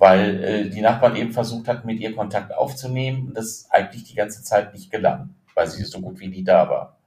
weil 0.03 0.43
äh, 0.43 0.69
die 0.69 0.81
Nachbarn 0.81 1.15
eben 1.15 1.31
versucht 1.31 1.69
hatten, 1.69 1.87
mit 1.87 2.01
ihr 2.01 2.13
Kontakt 2.13 2.53
aufzunehmen 2.53 3.27
und 3.27 3.37
das 3.37 3.67
eigentlich 3.69 4.03
die 4.03 4.15
ganze 4.15 4.43
Zeit 4.43 4.73
nicht 4.73 4.91
gelang, 4.91 5.29
weil 5.55 5.65
sie 5.65 5.81
so 5.85 6.01
gut 6.01 6.19
wie 6.19 6.27
nie 6.27 6.43
da 6.43 6.69
war. 6.69 6.97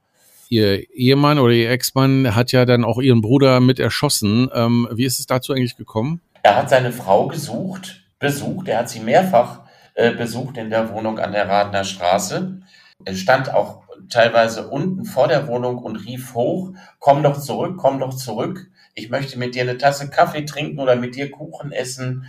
Ihr 0.49 0.89
Ehemann 0.95 1.37
oder 1.37 1.53
Ihr 1.53 1.69
Ex-Mann 1.69 2.33
hat 2.33 2.51
ja 2.51 2.65
dann 2.65 2.83
auch 2.83 2.99
Ihren 2.99 3.21
Bruder 3.21 3.59
mit 3.59 3.77
erschossen. 3.77 4.49
Ähm, 4.51 4.87
wie 4.91 5.05
ist 5.05 5.19
es 5.19 5.27
dazu 5.27 5.53
eigentlich 5.53 5.77
gekommen? 5.77 6.21
Er 6.41 6.55
hat 6.55 6.71
seine 6.71 6.91
Frau 6.91 7.27
gesucht, 7.27 8.03
besucht. 8.17 8.67
Er 8.67 8.79
hat 8.79 8.89
sie 8.89 9.01
mehrfach 9.01 9.59
äh, 9.93 10.09
besucht 10.13 10.57
in 10.57 10.71
der 10.71 10.91
Wohnung 10.91 11.19
an 11.19 11.33
der 11.33 11.47
Radener 11.47 11.83
Straße. 11.83 12.61
Er 13.05 13.15
stand 13.15 13.53
auch 13.53 13.83
teilweise 14.09 14.69
unten 14.69 15.05
vor 15.05 15.27
der 15.27 15.47
Wohnung 15.47 15.77
und 15.77 15.97
rief 15.97 16.33
hoch, 16.33 16.71
komm 16.97 17.21
doch 17.21 17.39
zurück, 17.39 17.75
komm 17.77 17.99
doch 17.99 18.15
zurück. 18.15 18.71
Ich 18.95 19.11
möchte 19.11 19.37
mit 19.37 19.53
dir 19.53 19.61
eine 19.61 19.77
Tasse 19.77 20.09
Kaffee 20.09 20.45
trinken 20.45 20.79
oder 20.79 20.95
mit 20.95 21.15
dir 21.15 21.29
Kuchen 21.29 21.71
essen 21.71 22.25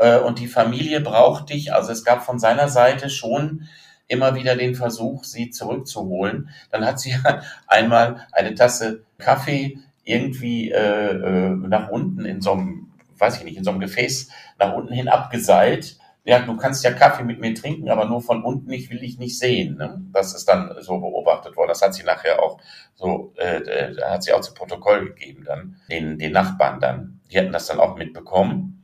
äh, 0.00 0.18
und 0.18 0.38
die 0.40 0.48
Familie 0.48 1.00
braucht 1.00 1.50
dich. 1.50 1.72
Also 1.72 1.92
es 1.92 2.04
gab 2.04 2.24
von 2.24 2.40
seiner 2.40 2.68
Seite 2.68 3.10
schon 3.10 3.68
immer 4.08 4.34
wieder 4.34 4.56
den 4.56 4.74
Versuch, 4.74 5.22
sie 5.24 5.50
zurückzuholen. 5.50 6.48
Dann 6.72 6.84
hat 6.84 6.98
sie 6.98 7.14
einmal 7.68 8.26
eine 8.32 8.54
Tasse 8.54 9.04
Kaffee 9.18 9.78
irgendwie 10.02 10.70
äh, 10.72 11.12
äh, 11.12 11.50
nach 11.50 11.90
unten 11.90 12.24
in 12.24 12.40
so 12.40 12.52
einem, 12.52 12.90
weiß 13.18 13.38
ich 13.38 13.44
nicht, 13.44 13.58
in 13.58 13.64
so 13.64 13.70
einem 13.70 13.80
Gefäß 13.80 14.30
nach 14.58 14.74
unten 14.74 14.92
hin 14.92 15.08
abgeseilt. 15.08 15.98
Ja, 16.24 16.40
du 16.40 16.56
kannst 16.56 16.82
ja 16.82 16.92
Kaffee 16.92 17.22
mit 17.22 17.40
mir 17.40 17.54
trinken, 17.54 17.90
aber 17.90 18.06
nur 18.06 18.20
von 18.20 18.42
unten, 18.42 18.70
ich 18.72 18.90
will 18.90 18.98
dich 18.98 19.18
nicht 19.18 19.38
sehen. 19.38 19.76
Ne? 19.76 20.02
Das 20.12 20.34
ist 20.34 20.48
dann 20.48 20.74
so 20.80 20.98
beobachtet 20.98 21.56
worden. 21.56 21.68
Das 21.68 21.82
hat 21.82 21.94
sie 21.94 22.04
nachher 22.04 22.42
auch 22.42 22.58
so, 22.94 23.32
äh, 23.36 23.58
äh 23.58 23.96
hat 24.02 24.22
sie 24.22 24.32
auch 24.32 24.40
zu 24.40 24.54
Protokoll 24.54 25.06
gegeben, 25.06 25.44
dann 25.46 25.76
den, 25.90 26.18
den 26.18 26.32
Nachbarn 26.32 26.80
dann. 26.80 27.20
Die 27.30 27.38
hatten 27.38 27.52
das 27.52 27.66
dann 27.66 27.80
auch 27.80 27.96
mitbekommen. 27.96 28.79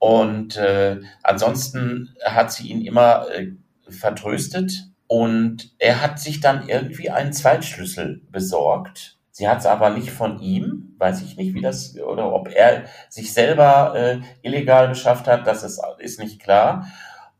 Und 0.00 0.56
äh, 0.56 0.98
ansonsten 1.22 2.16
hat 2.24 2.50
sie 2.50 2.68
ihn 2.68 2.80
immer 2.80 3.26
äh, 3.30 3.52
vertröstet 3.86 4.72
und 5.06 5.74
er 5.78 6.00
hat 6.00 6.18
sich 6.18 6.40
dann 6.40 6.68
irgendwie 6.68 7.10
einen 7.10 7.34
Zweitschlüssel 7.34 8.22
besorgt. 8.30 9.18
Sie 9.30 9.46
hat 9.46 9.58
es 9.58 9.66
aber 9.66 9.90
nicht 9.90 10.10
von 10.10 10.38
ihm, 10.40 10.94
weiß 10.98 11.20
ich 11.20 11.36
nicht, 11.36 11.54
wie 11.54 11.60
das, 11.60 11.98
oder 11.98 12.32
ob 12.32 12.48
er 12.48 12.84
sich 13.10 13.34
selber 13.34 13.94
äh, 13.94 14.20
illegal 14.40 14.88
beschafft 14.88 15.26
hat, 15.26 15.46
das 15.46 15.64
ist, 15.64 15.82
ist 15.98 16.18
nicht 16.18 16.40
klar. 16.40 16.86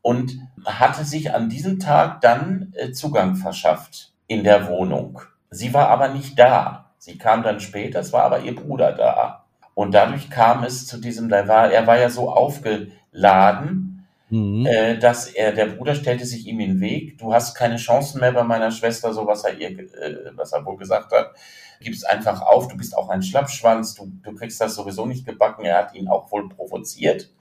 Und 0.03 0.37
hatte 0.63 1.03
sich 1.03 1.33
an 1.33 1.49
diesem 1.49 1.79
Tag 1.79 2.21
dann 2.21 2.73
äh, 2.75 2.91
Zugang 2.91 3.35
verschafft 3.35 4.13
in 4.27 4.43
der 4.43 4.67
Wohnung. 4.67 5.21
Sie 5.49 5.73
war 5.73 5.89
aber 5.89 6.09
nicht 6.09 6.37
da. 6.37 6.93
Sie 6.99 7.17
kam 7.17 7.41
dann 7.41 7.59
später, 7.59 8.01
es 8.01 8.13
war 8.13 8.23
aber 8.23 8.41
ihr 8.41 8.55
Bruder 8.55 8.91
da. 8.91 9.40
Und 9.81 9.95
dadurch 9.95 10.29
kam 10.29 10.63
es 10.63 10.85
zu 10.85 10.99
diesem, 10.99 11.27
da 11.27 11.47
war, 11.47 11.71
er 11.71 11.87
war 11.87 11.97
ja 11.97 12.11
so 12.11 12.29
aufgeladen, 12.29 14.05
mhm. 14.29 14.67
äh, 14.67 14.99
dass 14.99 15.25
er, 15.25 15.53
der 15.53 15.65
Bruder 15.65 15.95
stellte 15.95 16.23
sich 16.23 16.45
ihm 16.45 16.59
in 16.59 16.73
den 16.73 16.81
Weg. 16.81 17.17
Du 17.17 17.33
hast 17.33 17.55
keine 17.55 17.77
Chancen 17.77 18.19
mehr 18.19 18.31
bei 18.31 18.43
meiner 18.43 18.69
Schwester, 18.69 19.11
so 19.11 19.25
was 19.25 19.43
er 19.43 19.57
ihr, 19.57 19.71
äh, 19.71 20.33
was 20.35 20.51
er 20.51 20.63
wohl 20.67 20.77
gesagt 20.77 21.11
hat. 21.11 21.31
Gib's 21.79 22.03
einfach 22.03 22.43
auf, 22.43 22.67
du 22.67 22.77
bist 22.77 22.95
auch 22.95 23.09
ein 23.09 23.23
Schlappschwanz, 23.23 23.95
du, 23.95 24.11
du 24.21 24.35
kriegst 24.35 24.61
das 24.61 24.75
sowieso 24.75 25.07
nicht 25.07 25.25
gebacken. 25.25 25.65
Er 25.65 25.79
hat 25.79 25.95
ihn 25.95 26.07
auch 26.07 26.31
wohl 26.31 26.47
provoziert. 26.47 27.31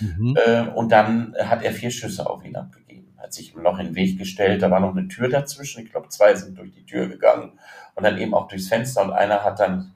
Mhm. 0.00 0.38
Äh, 0.46 0.62
und 0.74 0.92
dann 0.92 1.36
hat 1.38 1.62
er 1.62 1.72
vier 1.74 1.90
Schüsse 1.90 2.26
auf 2.26 2.42
ihn 2.42 2.56
abgegeben, 2.56 3.14
hat 3.18 3.34
sich 3.34 3.54
ihm 3.54 3.62
noch 3.62 3.78
in 3.78 3.88
den 3.88 3.96
Weg 3.96 4.18
gestellt. 4.18 4.62
Da 4.62 4.70
war 4.70 4.80
noch 4.80 4.96
eine 4.96 5.08
Tür 5.08 5.28
dazwischen. 5.28 5.84
Ich 5.84 5.90
glaube, 5.90 6.08
zwei 6.08 6.34
sind 6.36 6.56
durch 6.56 6.72
die 6.72 6.86
Tür 6.86 7.08
gegangen 7.08 7.52
und 7.96 8.02
dann 8.02 8.16
eben 8.16 8.32
auch 8.32 8.48
durchs 8.48 8.68
Fenster 8.68 9.02
und 9.02 9.12
einer 9.12 9.44
hat 9.44 9.60
dann 9.60 9.92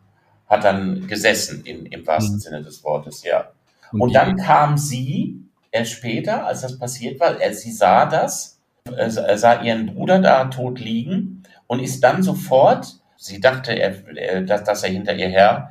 hat 0.46 0.64
dann 0.64 1.06
gesessen 1.06 1.64
in, 1.64 1.86
im 1.86 2.06
wahrsten 2.06 2.36
mhm. 2.36 2.40
Sinne 2.40 2.62
des 2.62 2.84
Wortes, 2.84 3.24
ja. 3.24 3.50
Und, 3.92 4.00
und 4.00 4.12
dann 4.14 4.36
kam 4.36 4.78
sie 4.78 5.42
erst 5.70 5.92
später, 5.92 6.46
als 6.46 6.62
das 6.62 6.78
passiert 6.78 7.20
war, 7.20 7.40
er, 7.40 7.52
sie 7.54 7.72
sah 7.72 8.06
das, 8.06 8.60
er 8.84 9.38
sah 9.38 9.62
ihren 9.62 9.94
Bruder 9.94 10.20
da 10.20 10.44
tot 10.46 10.78
liegen 10.78 11.42
und 11.66 11.80
ist 11.80 12.02
dann 12.02 12.22
sofort, 12.22 13.00
sie 13.16 13.40
dachte, 13.40 13.72
er, 13.72 14.42
dass, 14.42 14.64
dass 14.64 14.82
er 14.82 14.90
hinter 14.90 15.14
ihr 15.14 15.28
her 15.28 15.70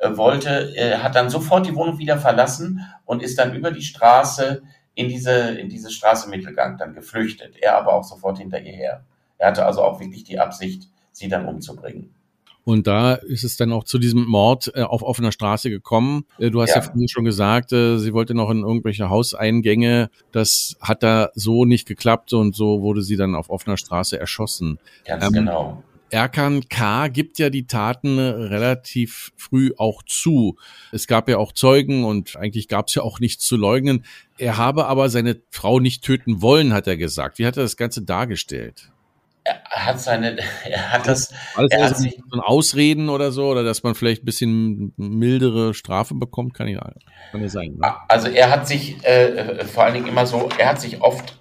äh, 0.00 0.16
wollte, 0.16 0.72
er 0.74 1.02
hat 1.02 1.14
dann 1.14 1.30
sofort 1.30 1.66
die 1.66 1.74
Wohnung 1.74 1.98
wieder 1.98 2.18
verlassen 2.18 2.84
und 3.04 3.22
ist 3.22 3.38
dann 3.38 3.54
über 3.54 3.70
die 3.70 3.82
Straße 3.82 4.62
in 4.94 5.08
diese, 5.08 5.32
in 5.32 5.68
diese 5.68 5.90
Straße 5.90 6.28
Mittelgang 6.28 6.76
dann 6.76 6.94
geflüchtet. 6.94 7.56
Er 7.60 7.76
aber 7.76 7.94
auch 7.94 8.04
sofort 8.04 8.38
hinter 8.38 8.60
ihr 8.60 8.72
her. 8.72 9.04
Er 9.38 9.48
hatte 9.48 9.64
also 9.64 9.82
auch 9.82 10.00
wirklich 10.00 10.24
die 10.24 10.38
Absicht, 10.38 10.88
sie 11.12 11.28
dann 11.28 11.46
umzubringen. 11.46 12.14
Und 12.64 12.86
da 12.86 13.14
ist 13.14 13.44
es 13.44 13.56
dann 13.56 13.72
auch 13.72 13.84
zu 13.84 13.98
diesem 13.98 14.26
Mord 14.26 14.72
äh, 14.74 14.82
auf 14.82 15.02
offener 15.02 15.32
Straße 15.32 15.70
gekommen. 15.70 16.24
Äh, 16.38 16.50
du 16.50 16.60
hast 16.60 16.70
ja, 16.70 16.76
ja 16.76 16.82
vorhin 16.82 17.08
schon 17.08 17.24
gesagt, 17.24 17.72
äh, 17.72 17.98
sie 17.98 18.12
wollte 18.12 18.34
noch 18.34 18.50
in 18.50 18.62
irgendwelche 18.62 19.08
Hauseingänge. 19.08 20.10
Das 20.32 20.76
hat 20.80 21.02
da 21.02 21.30
so 21.34 21.64
nicht 21.64 21.86
geklappt 21.86 22.32
und 22.32 22.54
so 22.54 22.82
wurde 22.82 23.02
sie 23.02 23.16
dann 23.16 23.34
auf 23.34 23.50
offener 23.50 23.76
Straße 23.76 24.18
erschossen. 24.18 24.78
Ganz 25.04 25.24
ähm, 25.24 25.32
genau. 25.32 25.82
Erkan 26.10 26.68
K. 26.68 27.08
gibt 27.08 27.38
ja 27.38 27.50
die 27.50 27.66
Taten 27.66 28.18
relativ 28.18 29.32
früh 29.36 29.70
auch 29.76 30.02
zu. 30.02 30.56
Es 30.90 31.06
gab 31.06 31.28
ja 31.28 31.38
auch 31.38 31.52
Zeugen 31.52 32.04
und 32.04 32.36
eigentlich 32.36 32.66
gab 32.66 32.88
es 32.88 32.96
ja 32.96 33.02
auch 33.02 33.20
nichts 33.20 33.44
zu 33.44 33.56
leugnen. 33.56 34.04
Er 34.36 34.56
habe 34.56 34.86
aber 34.86 35.08
seine 35.08 35.40
Frau 35.50 35.78
nicht 35.78 36.02
töten 36.02 36.42
wollen, 36.42 36.72
hat 36.72 36.88
er 36.88 36.96
gesagt. 36.96 37.38
Wie 37.38 37.46
hat 37.46 37.56
er 37.56 37.62
das 37.62 37.76
Ganze 37.76 38.02
dargestellt? 38.02 38.90
Er 39.44 39.86
hat 39.86 40.00
seine, 40.00 40.38
er 40.64 40.92
hat 40.92 41.06
das, 41.06 41.32
Alles 41.54 41.72
er 41.72 41.78
er 41.78 41.90
hat 41.90 41.98
sich, 41.98 42.20
ein 42.32 42.40
Ausreden 42.40 43.08
oder 43.08 43.32
so, 43.32 43.48
oder 43.48 43.62
dass 43.62 43.82
man 43.82 43.94
vielleicht 43.94 44.22
ein 44.22 44.26
bisschen 44.26 44.92
mildere 44.96 45.74
Strafe 45.74 46.14
bekommt, 46.14 46.54
kann 46.54 46.68
ja, 46.68 46.92
kann 47.32 47.42
ja 47.42 47.48
sein. 47.48 47.76
Ne? 47.78 47.94
also 48.08 48.28
er 48.28 48.50
hat 48.50 48.66
sich 48.66 49.04
äh, 49.04 49.64
vor 49.64 49.84
allen 49.84 49.94
Dingen 49.94 50.08
immer 50.08 50.26
so, 50.26 50.48
er 50.58 50.68
hat 50.68 50.80
sich 50.80 51.00
oft 51.00 51.38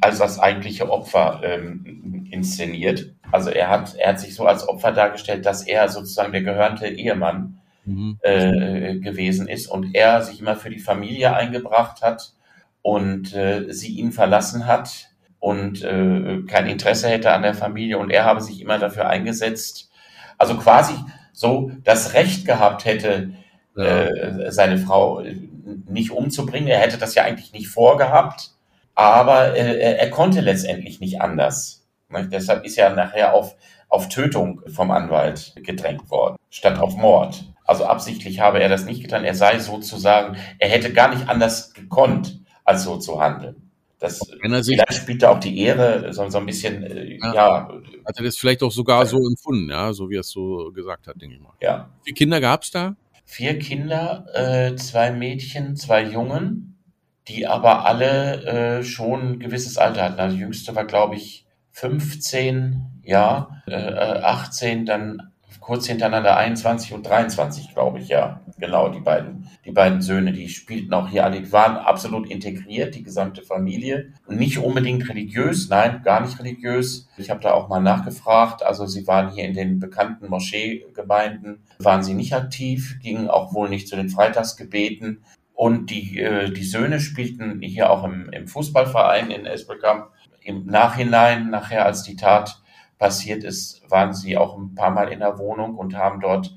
als 0.00 0.18
das 0.18 0.38
eigentliche 0.38 0.90
Opfer 0.90 1.40
ähm, 1.42 2.28
inszeniert. 2.30 3.14
Also 3.32 3.48
er 3.50 3.70
hat, 3.70 3.94
er 3.96 4.10
hat 4.10 4.20
sich 4.20 4.34
so 4.34 4.44
als 4.44 4.68
Opfer 4.68 4.92
dargestellt, 4.92 5.46
dass 5.46 5.66
er 5.66 5.88
sozusagen 5.88 6.32
der 6.32 6.42
gehörnte 6.42 6.88
Ehemann 6.88 7.58
Mhm. 7.88 8.18
äh, 8.20 8.96
gewesen 8.98 9.48
ist 9.48 9.66
und 9.66 9.94
er 9.94 10.22
sich 10.22 10.40
immer 10.40 10.56
für 10.56 10.68
die 10.68 10.78
Familie 10.78 11.34
eingebracht 11.34 12.02
hat 12.02 12.34
und 12.82 13.34
äh, 13.34 13.72
sie 13.72 13.98
ihn 13.98 14.12
verlassen 14.12 14.66
hat 14.66 15.07
und 15.40 15.82
äh, 15.82 16.42
kein 16.46 16.66
Interesse 16.66 17.08
hätte 17.08 17.32
an 17.32 17.42
der 17.42 17.54
Familie 17.54 17.98
und 17.98 18.10
er 18.10 18.24
habe 18.24 18.40
sich 18.40 18.60
immer 18.60 18.78
dafür 18.78 19.08
eingesetzt, 19.08 19.90
also 20.36 20.56
quasi 20.56 20.94
so 21.32 21.70
das 21.84 22.14
Recht 22.14 22.46
gehabt 22.46 22.84
hätte, 22.84 23.30
Ja. 23.76 23.84
äh, 24.06 24.50
seine 24.50 24.78
Frau 24.78 25.20
äh, 25.20 25.36
nicht 25.86 26.10
umzubringen. 26.10 26.68
Er 26.68 26.80
hätte 26.80 26.98
das 26.98 27.14
ja 27.14 27.22
eigentlich 27.22 27.52
nicht 27.52 27.68
vorgehabt, 27.68 28.50
aber 28.96 29.54
äh, 29.56 29.96
er, 29.96 30.10
konnte 30.10 30.40
letztendlich 30.40 30.98
nicht 31.00 31.20
anders. 31.20 31.86
Ne? 32.08 32.26
Deshalb 32.28 32.64
ist 32.64 32.76
er 32.78 32.90
nachher 32.90 33.34
auf, 33.34 33.54
auf 33.88 34.08
Tötung 34.08 34.62
vom 34.66 34.90
Anwalt 34.90 35.54
gedrängt 35.56 36.10
worden, 36.10 36.36
statt 36.50 36.80
auf 36.80 36.96
Mord. 36.96 37.44
Also 37.64 37.84
absichtlich 37.84 38.40
habe 38.40 38.60
er 38.60 38.68
das 38.68 38.84
nicht 38.84 39.02
getan. 39.02 39.24
Er 39.24 39.34
sei 39.34 39.58
sozusagen, 39.60 40.36
er 40.58 40.70
hätte 40.70 40.92
gar 40.92 41.14
nicht 41.14 41.28
anders 41.28 41.72
gekonnt, 41.74 42.40
als 42.64 42.82
so 42.82 42.96
zu 42.96 43.20
handeln. 43.20 43.67
Das, 44.00 44.20
vielleicht 44.40 44.94
spielt 44.94 45.22
da 45.22 45.30
auch 45.30 45.40
die 45.40 45.58
Ehre 45.60 46.12
so, 46.12 46.28
so 46.28 46.38
ein 46.38 46.46
bisschen, 46.46 46.84
äh, 46.84 47.18
Ja. 47.20 47.34
ja, 47.34 47.68
Hat 48.06 48.16
er 48.16 48.24
das 48.24 48.36
vielleicht 48.36 48.62
auch 48.62 48.70
sogar 48.70 49.04
so 49.06 49.16
empfunden, 49.26 49.70
ja, 49.70 49.92
so 49.92 50.08
wie 50.08 50.16
er 50.16 50.20
es 50.20 50.30
so 50.30 50.70
gesagt 50.72 51.08
hat, 51.08 51.20
denke 51.20 51.34
ich 51.36 51.40
mal. 51.42 51.54
ja. 51.60 51.88
Wie 52.04 52.10
viele 52.10 52.14
Kinder 52.14 52.40
gab 52.40 52.62
es 52.62 52.70
da? 52.70 52.94
Vier 53.24 53.58
Kinder, 53.58 54.24
äh, 54.34 54.76
zwei 54.76 55.10
Mädchen, 55.10 55.76
zwei 55.76 56.02
Jungen, 56.04 56.78
die 57.26 57.46
aber 57.46 57.84
alle 57.84 58.78
äh, 58.78 58.82
schon 58.84 59.32
ein 59.32 59.38
gewisses 59.40 59.76
Alter 59.76 60.04
hatten. 60.04 60.20
Also 60.20 60.36
die 60.36 60.42
jüngste 60.42 60.74
war, 60.74 60.84
glaube 60.86 61.16
ich, 61.16 61.44
15, 61.72 63.02
ja, 63.04 63.62
äh, 63.66 63.72
äh, 63.74 64.20
18, 64.22 64.86
dann 64.86 65.32
kurz 65.60 65.86
hintereinander 65.86 66.36
21 66.36 66.92
und 66.94 67.06
23, 67.06 67.74
glaube 67.74 67.98
ich, 67.98 68.08
ja. 68.08 68.40
Genau, 68.58 68.88
die 68.88 69.00
beiden, 69.00 69.48
die 69.64 69.70
beiden 69.70 70.02
Söhne, 70.02 70.32
die 70.32 70.48
spielten 70.48 70.92
auch 70.92 71.08
hier 71.08 71.24
alle, 71.24 71.40
die 71.40 71.52
waren 71.52 71.76
absolut 71.76 72.28
integriert, 72.28 72.94
die 72.94 73.04
gesamte 73.04 73.42
Familie. 73.42 74.12
Nicht 74.28 74.58
unbedingt 74.58 75.08
religiös, 75.08 75.68
nein, 75.68 76.02
gar 76.02 76.20
nicht 76.20 76.40
religiös. 76.40 77.08
Ich 77.18 77.30
habe 77.30 77.40
da 77.40 77.52
auch 77.52 77.68
mal 77.68 77.80
nachgefragt. 77.80 78.64
Also 78.64 78.86
sie 78.86 79.06
waren 79.06 79.30
hier 79.30 79.44
in 79.44 79.54
den 79.54 79.78
bekannten 79.78 80.28
Moscheegemeinden, 80.28 81.62
waren 81.78 82.02
sie 82.02 82.14
nicht 82.14 82.34
aktiv, 82.34 82.98
gingen 83.00 83.28
auch 83.28 83.54
wohl 83.54 83.68
nicht 83.68 83.88
zu 83.88 83.94
den 83.94 84.08
Freitagsgebeten. 84.08 85.22
Und 85.54 85.90
die, 85.90 86.20
äh, 86.20 86.50
die 86.50 86.64
Söhne 86.64 87.00
spielten 87.00 87.60
hier 87.62 87.90
auch 87.90 88.04
im, 88.04 88.30
im 88.30 88.48
Fußballverein 88.48 89.30
in 89.30 89.46
Esbelkamp. 89.46 90.06
Im 90.40 90.66
Nachhinein, 90.66 91.50
nachher 91.50 91.84
als 91.84 92.02
die 92.02 92.16
Tat 92.16 92.62
passiert 92.98 93.44
ist, 93.44 93.82
waren 93.88 94.14
sie 94.14 94.36
auch 94.36 94.56
ein 94.56 94.74
paar 94.74 94.90
Mal 94.90 95.12
in 95.12 95.20
der 95.20 95.38
Wohnung 95.38 95.76
und 95.76 95.96
haben 95.96 96.20
dort 96.20 96.54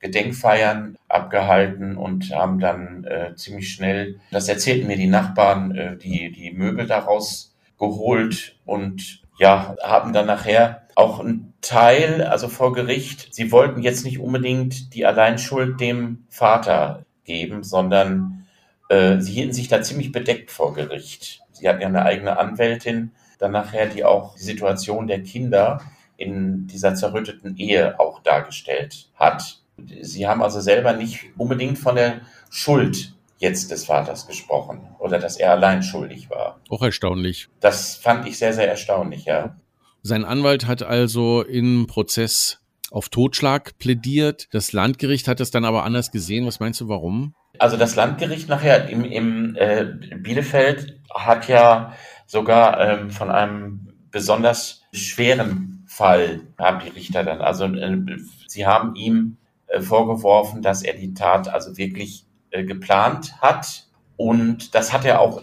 Gedenkfeiern 0.00 0.98
abgehalten 1.08 1.96
und 1.96 2.34
haben 2.34 2.58
dann 2.58 3.04
äh, 3.04 3.36
ziemlich 3.36 3.72
schnell, 3.72 4.18
das 4.30 4.48
erzählten 4.48 4.88
mir 4.88 4.96
die 4.96 5.06
Nachbarn, 5.06 5.76
äh, 5.76 5.96
die, 5.96 6.32
die 6.32 6.50
Möbel 6.50 6.86
daraus 6.86 7.54
geholt 7.78 8.56
und 8.64 9.22
ja, 9.38 9.76
haben 9.82 10.12
dann 10.12 10.26
nachher 10.26 10.82
auch 10.94 11.20
einen 11.20 11.54
Teil, 11.62 12.22
also 12.22 12.48
vor 12.48 12.72
Gericht, 12.72 13.32
sie 13.32 13.52
wollten 13.52 13.82
jetzt 13.82 14.04
nicht 14.04 14.18
unbedingt 14.18 14.94
die 14.94 15.06
Alleinschuld 15.06 15.80
dem 15.80 16.24
Vater 16.28 17.04
geben, 17.24 17.62
sondern 17.62 18.46
äh, 18.88 19.20
sie 19.20 19.32
hielten 19.32 19.52
sich 19.52 19.68
da 19.68 19.82
ziemlich 19.82 20.12
bedeckt 20.12 20.50
vor 20.50 20.74
Gericht. 20.74 21.40
Sie 21.52 21.68
hatten 21.68 21.80
ja 21.80 21.86
eine 21.86 22.04
eigene 22.04 22.38
Anwältin, 22.38 23.12
dann 23.42 23.52
nachher, 23.52 23.86
die 23.86 24.04
auch 24.04 24.36
die 24.36 24.42
Situation 24.42 25.08
der 25.08 25.22
Kinder 25.22 25.80
in 26.16 26.68
dieser 26.68 26.94
zerrütteten 26.94 27.56
Ehe 27.56 27.98
auch 27.98 28.20
dargestellt 28.20 29.08
hat. 29.14 29.60
Sie 30.00 30.28
haben 30.28 30.42
also 30.42 30.60
selber 30.60 30.92
nicht 30.92 31.24
unbedingt 31.36 31.78
von 31.78 31.96
der 31.96 32.20
Schuld 32.50 33.14
jetzt 33.38 33.72
des 33.72 33.86
Vaters 33.86 34.28
gesprochen 34.28 34.94
oder 35.00 35.18
dass 35.18 35.36
er 35.36 35.50
allein 35.50 35.82
schuldig 35.82 36.30
war. 36.30 36.60
Auch 36.70 36.82
erstaunlich. 36.82 37.48
Das 37.58 37.96
fand 37.96 38.28
ich 38.28 38.38
sehr, 38.38 38.52
sehr 38.52 38.68
erstaunlich, 38.68 39.24
ja. 39.24 39.56
Sein 40.02 40.24
Anwalt 40.24 40.68
hat 40.68 40.84
also 40.84 41.42
im 41.42 41.88
Prozess 41.88 42.60
auf 42.92 43.08
Totschlag 43.08 43.78
plädiert. 43.78 44.46
Das 44.52 44.72
Landgericht 44.72 45.26
hat 45.26 45.40
es 45.40 45.50
dann 45.50 45.64
aber 45.64 45.82
anders 45.82 46.12
gesehen. 46.12 46.46
Was 46.46 46.60
meinst 46.60 46.80
du, 46.80 46.88
warum? 46.88 47.34
Also 47.58 47.76
das 47.76 47.96
Landgericht 47.96 48.48
nachher 48.48 48.88
im, 48.88 49.04
im 49.04 49.56
äh, 49.56 49.86
Bielefeld 50.16 51.00
hat 51.12 51.48
ja 51.48 51.94
sogar 52.26 52.80
ähm, 52.80 53.10
von 53.10 53.30
einem 53.30 53.88
besonders 54.10 54.82
schweren 54.92 55.84
Fall 55.86 56.40
haben 56.58 56.80
die 56.84 56.90
Richter 56.90 57.24
dann. 57.24 57.40
Also 57.40 57.64
äh, 57.66 58.18
sie 58.46 58.66
haben 58.66 58.94
ihm 58.94 59.36
äh, 59.66 59.80
vorgeworfen, 59.80 60.62
dass 60.62 60.82
er 60.82 60.94
die 60.94 61.14
Tat 61.14 61.48
also 61.48 61.76
wirklich 61.76 62.26
äh, 62.50 62.64
geplant 62.64 63.40
hat. 63.40 63.86
Und 64.16 64.74
das 64.74 64.92
hat 64.92 65.04
er 65.04 65.20
auch 65.20 65.42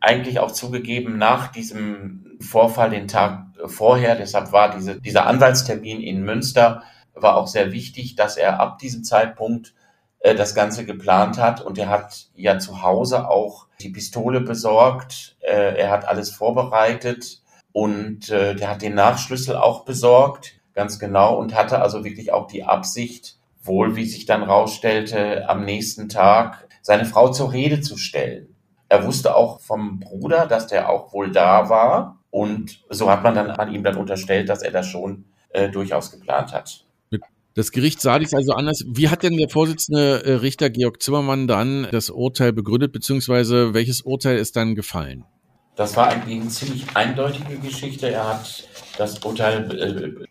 eigentlich 0.00 0.40
auch 0.40 0.50
zugegeben 0.50 1.18
nach 1.18 1.48
diesem 1.48 2.38
Vorfall 2.40 2.90
den 2.90 3.08
Tag 3.08 3.46
vorher. 3.66 4.16
Deshalb 4.16 4.52
war 4.52 4.74
diese, 4.74 5.00
dieser 5.00 5.26
Anwaltstermin 5.26 6.00
in 6.00 6.22
Münster 6.22 6.82
war 7.14 7.36
auch 7.36 7.46
sehr 7.46 7.72
wichtig, 7.72 8.16
dass 8.16 8.36
er 8.36 8.60
ab 8.60 8.78
diesem 8.78 9.04
Zeitpunkt 9.04 9.74
das 10.22 10.54
Ganze 10.54 10.84
geplant 10.84 11.38
hat. 11.38 11.60
Und 11.60 11.78
er 11.78 11.88
hat 11.88 12.26
ja 12.34 12.58
zu 12.58 12.82
Hause 12.82 13.28
auch 13.28 13.66
die 13.80 13.90
Pistole 13.90 14.40
besorgt. 14.40 15.36
Äh, 15.40 15.76
er 15.78 15.90
hat 15.90 16.06
alles 16.06 16.30
vorbereitet 16.30 17.42
und 17.72 18.30
äh, 18.30 18.54
der 18.54 18.70
hat 18.70 18.82
den 18.82 18.94
Nachschlüssel 18.94 19.56
auch 19.56 19.84
besorgt, 19.84 20.54
ganz 20.74 20.98
genau, 20.98 21.36
und 21.38 21.54
hatte 21.54 21.80
also 21.80 22.04
wirklich 22.04 22.32
auch 22.32 22.46
die 22.46 22.64
Absicht, 22.64 23.36
wohl 23.62 23.96
wie 23.96 24.06
sich 24.06 24.26
dann 24.26 24.42
rausstellte, 24.42 25.48
am 25.48 25.64
nächsten 25.64 26.08
Tag 26.08 26.68
seine 26.82 27.04
Frau 27.04 27.30
zur 27.30 27.52
Rede 27.52 27.80
zu 27.80 27.96
stellen. 27.96 28.54
Er 28.88 29.06
wusste 29.06 29.34
auch 29.34 29.60
vom 29.60 30.00
Bruder, 30.00 30.46
dass 30.46 30.66
der 30.66 30.90
auch 30.90 31.12
wohl 31.12 31.32
da 31.32 31.70
war. 31.70 32.18
Und 32.30 32.82
so 32.90 33.10
hat 33.10 33.22
man 33.22 33.34
dann 33.34 33.50
an 33.50 33.72
ihm 33.72 33.84
dann 33.84 33.96
unterstellt, 33.96 34.48
dass 34.48 34.62
er 34.62 34.70
das 34.70 34.86
schon 34.86 35.24
äh, 35.50 35.70
durchaus 35.70 36.10
geplant 36.10 36.52
hat. 36.52 36.84
Das 37.54 37.70
Gericht 37.70 38.00
sah 38.00 38.18
dies 38.18 38.32
also 38.32 38.52
anders. 38.52 38.84
Wie 38.86 39.08
hat 39.08 39.22
denn 39.22 39.36
der 39.36 39.48
Vorsitzende 39.48 40.24
äh, 40.24 40.32
Richter 40.34 40.70
Georg 40.70 41.02
Zimmermann 41.02 41.46
dann 41.46 41.86
das 41.90 42.08
Urteil 42.08 42.52
begründet, 42.52 42.92
beziehungsweise 42.92 43.74
welches 43.74 44.02
Urteil 44.02 44.38
ist 44.38 44.56
dann 44.56 44.74
gefallen? 44.74 45.24
Das 45.76 45.96
war 45.96 46.08
eigentlich 46.08 46.40
eine 46.40 46.48
ziemlich 46.48 46.84
eindeutige 46.94 47.56
Geschichte. 47.58 48.08
Er 48.08 48.28
hat 48.28 48.68
das 48.98 49.18
Urteil 49.18 49.70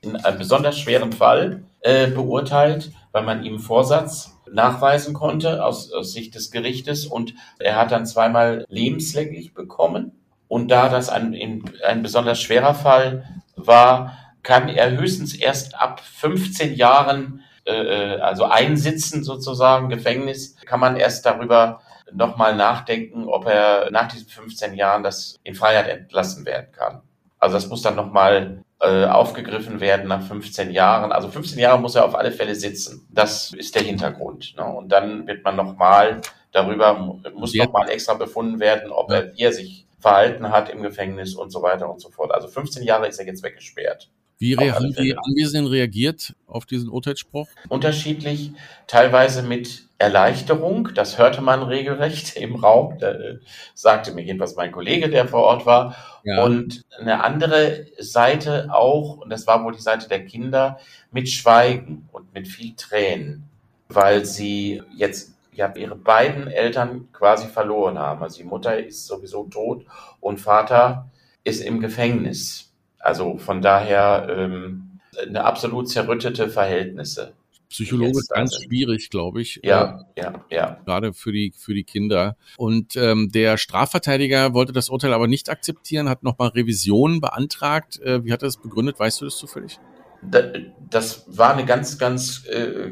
äh, 0.01 0.07
in 0.07 0.15
einem 0.15 0.39
besonders 0.39 0.79
schweren 0.79 1.11
Fall 1.11 1.63
äh, 1.81 2.07
beurteilt, 2.07 2.91
weil 3.11 3.23
man 3.23 3.43
ihm 3.43 3.59
Vorsatz 3.59 4.37
nachweisen 4.51 5.13
konnte 5.13 5.63
aus, 5.63 5.91
aus 5.91 6.13
Sicht 6.13 6.35
des 6.35 6.51
Gerichtes 6.51 7.05
und 7.05 7.33
er 7.59 7.75
hat 7.75 7.91
dann 7.91 8.05
zweimal 8.05 8.65
lebenslänglich 8.69 9.53
bekommen. 9.53 10.11
Und 10.47 10.69
da 10.69 10.89
das 10.89 11.09
ein, 11.09 11.33
in, 11.33 11.63
ein 11.85 12.03
besonders 12.03 12.41
schwerer 12.41 12.73
Fall 12.73 13.25
war, 13.55 14.17
kann 14.43 14.69
er 14.69 14.91
höchstens 14.91 15.35
erst 15.35 15.79
ab 15.79 15.99
15 16.01 16.73
Jahren, 16.75 17.43
äh, 17.65 18.17
also 18.17 18.45
einsitzen 18.45 19.23
sozusagen, 19.23 19.89
Gefängnis, 19.89 20.55
kann 20.65 20.79
man 20.79 20.95
erst 20.95 21.25
darüber 21.25 21.81
nochmal 22.11 22.55
nachdenken, 22.55 23.27
ob 23.27 23.45
er 23.45 23.89
nach 23.91 24.07
diesen 24.07 24.27
15 24.27 24.73
Jahren 24.73 25.03
das 25.03 25.39
in 25.43 25.55
Freiheit 25.55 25.87
entlassen 25.87 26.45
werden 26.45 26.71
kann. 26.71 27.01
Also 27.39 27.55
das 27.55 27.67
muss 27.67 27.81
dann 27.81 27.95
nochmal 27.95 28.63
äh, 28.81 29.05
aufgegriffen 29.05 29.79
werden 29.79 30.07
nach 30.07 30.21
15 30.23 30.71
Jahren. 30.71 31.11
Also 31.11 31.29
15 31.29 31.59
Jahre 31.59 31.79
muss 31.79 31.95
er 31.95 32.05
auf 32.05 32.15
alle 32.15 32.31
Fälle 32.31 32.55
sitzen. 32.55 33.07
Das 33.11 33.53
ist 33.53 33.75
der 33.75 33.83
Hintergrund. 33.83 34.55
Ne? 34.57 34.65
Und 34.65 34.89
dann 34.89 35.27
wird 35.27 35.43
man 35.43 35.55
nochmal 35.55 36.21
darüber, 36.51 36.93
muss 37.33 37.53
Ja. 37.53 37.65
nochmal 37.65 37.89
extra 37.89 38.15
befunden 38.15 38.59
werden, 38.59 38.91
ob 38.91 39.11
er, 39.11 39.33
wie 39.33 39.43
er 39.43 39.53
sich 39.53 39.85
verhalten 39.99 40.49
hat 40.49 40.69
im 40.69 40.81
Gefängnis 40.81 41.35
und 41.35 41.51
so 41.51 41.61
weiter 41.61 41.89
und 41.89 42.01
so 42.01 42.09
fort. 42.09 42.31
Also 42.33 42.47
15 42.47 42.83
Jahre 42.83 43.07
ist 43.07 43.19
er 43.19 43.25
jetzt 43.27 43.43
weggesperrt. 43.43 44.09
Wie 44.41 44.57
haben 44.57 44.93
die. 44.93 45.15
Anwesenden 45.15 45.67
reagiert 45.67 46.33
auf 46.47 46.65
diesen 46.65 46.89
Urteilsspruch? 46.89 47.47
unterschiedlich, 47.69 48.51
teilweise 48.87 49.43
mit 49.43 49.83
Erleichterung. 49.99 50.89
Das 50.95 51.19
hörte 51.19 51.41
man 51.41 51.61
regelrecht 51.61 52.35
im 52.37 52.55
Raum. 52.55 52.97
Da 52.97 53.11
äh, 53.11 53.37
sagte 53.75 54.11
mir 54.13 54.23
jedenfalls 54.23 54.55
mein 54.55 54.71
Kollege, 54.71 55.09
der 55.09 55.27
vor 55.27 55.43
Ort 55.43 55.65
war. 55.67 55.95
Und 56.23 56.83
eine 56.99 57.23
andere 57.23 57.85
Seite 57.99 58.73
auch, 58.73 59.17
und 59.17 59.29
das 59.29 59.47
war 59.47 59.63
wohl 59.63 59.73
die 59.73 59.81
Seite 59.81 60.07
der 60.07 60.25
Kinder, 60.25 60.79
mit 61.11 61.29
Schweigen 61.29 62.09
und 62.11 62.33
mit 62.33 62.47
viel 62.47 62.75
Tränen, 62.75 63.43
weil 63.89 64.25
sie 64.25 64.81
jetzt 64.95 65.33
ja, 65.53 65.71
ihre 65.75 65.95
beiden 65.95 66.47
Eltern 66.47 67.09
quasi 67.11 67.47
verloren 67.47 67.99
haben. 67.99 68.23
Also 68.23 68.37
die 68.37 68.47
Mutter 68.47 68.77
ist 68.77 69.05
sowieso 69.05 69.43
tot 69.45 69.85
und 70.19 70.39
Vater 70.39 71.09
ist 71.43 71.61
im 71.61 71.79
Gefängnis. 71.79 72.70
Also 73.01 73.37
von 73.37 73.61
daher 73.61 74.27
ähm, 74.29 74.99
eine 75.27 75.43
absolut 75.43 75.89
zerrüttete 75.89 76.49
Verhältnisse. 76.49 77.33
Psychologisch 77.69 78.27
ganz 78.27 78.61
schwierig, 78.61 79.09
glaube 79.09 79.41
ich. 79.41 79.61
Ja, 79.63 80.05
äh, 80.15 80.21
ja, 80.21 80.45
ja. 80.49 80.77
Gerade 80.85 81.13
für 81.13 81.31
die, 81.31 81.53
für 81.55 81.73
die 81.73 81.85
Kinder. 81.85 82.35
Und 82.57 82.97
ähm, 82.97 83.31
der 83.31 83.57
Strafverteidiger 83.57 84.53
wollte 84.53 84.73
das 84.73 84.89
Urteil 84.89 85.13
aber 85.13 85.27
nicht 85.27 85.49
akzeptieren, 85.49 86.09
hat 86.09 86.21
nochmal 86.21 86.49
Revision 86.49 87.21
beantragt. 87.21 87.97
Äh, 88.01 88.25
wie 88.25 88.33
hat 88.33 88.41
er 88.43 88.47
das 88.47 88.57
begründet? 88.57 88.99
Weißt 88.99 89.21
du 89.21 89.25
das 89.25 89.37
zufällig? 89.37 89.79
Das 90.21 91.23
war 91.27 91.53
eine 91.53 91.65
ganz, 91.65 91.97
ganz 91.97 92.45
äh, 92.47 92.91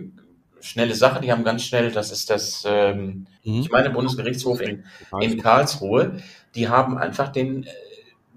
schnelle 0.62 0.96
Sache. 0.96 1.20
Die 1.22 1.32
haben 1.32 1.44
ganz 1.44 1.64
schnell, 1.64 1.92
das 1.92 2.12
ist 2.14 2.30
das, 2.30 2.64
ähm, 2.66 3.28
mhm. 3.44 3.60
ich 3.60 3.70
meine, 3.70 3.90
Bundesgerichtshof 3.90 4.62
in, 4.62 4.86
in 5.20 5.42
Karlsruhe, 5.42 6.22
die 6.56 6.70
haben 6.70 6.98
einfach 6.98 7.34
den 7.34 7.64
äh, 7.64 7.70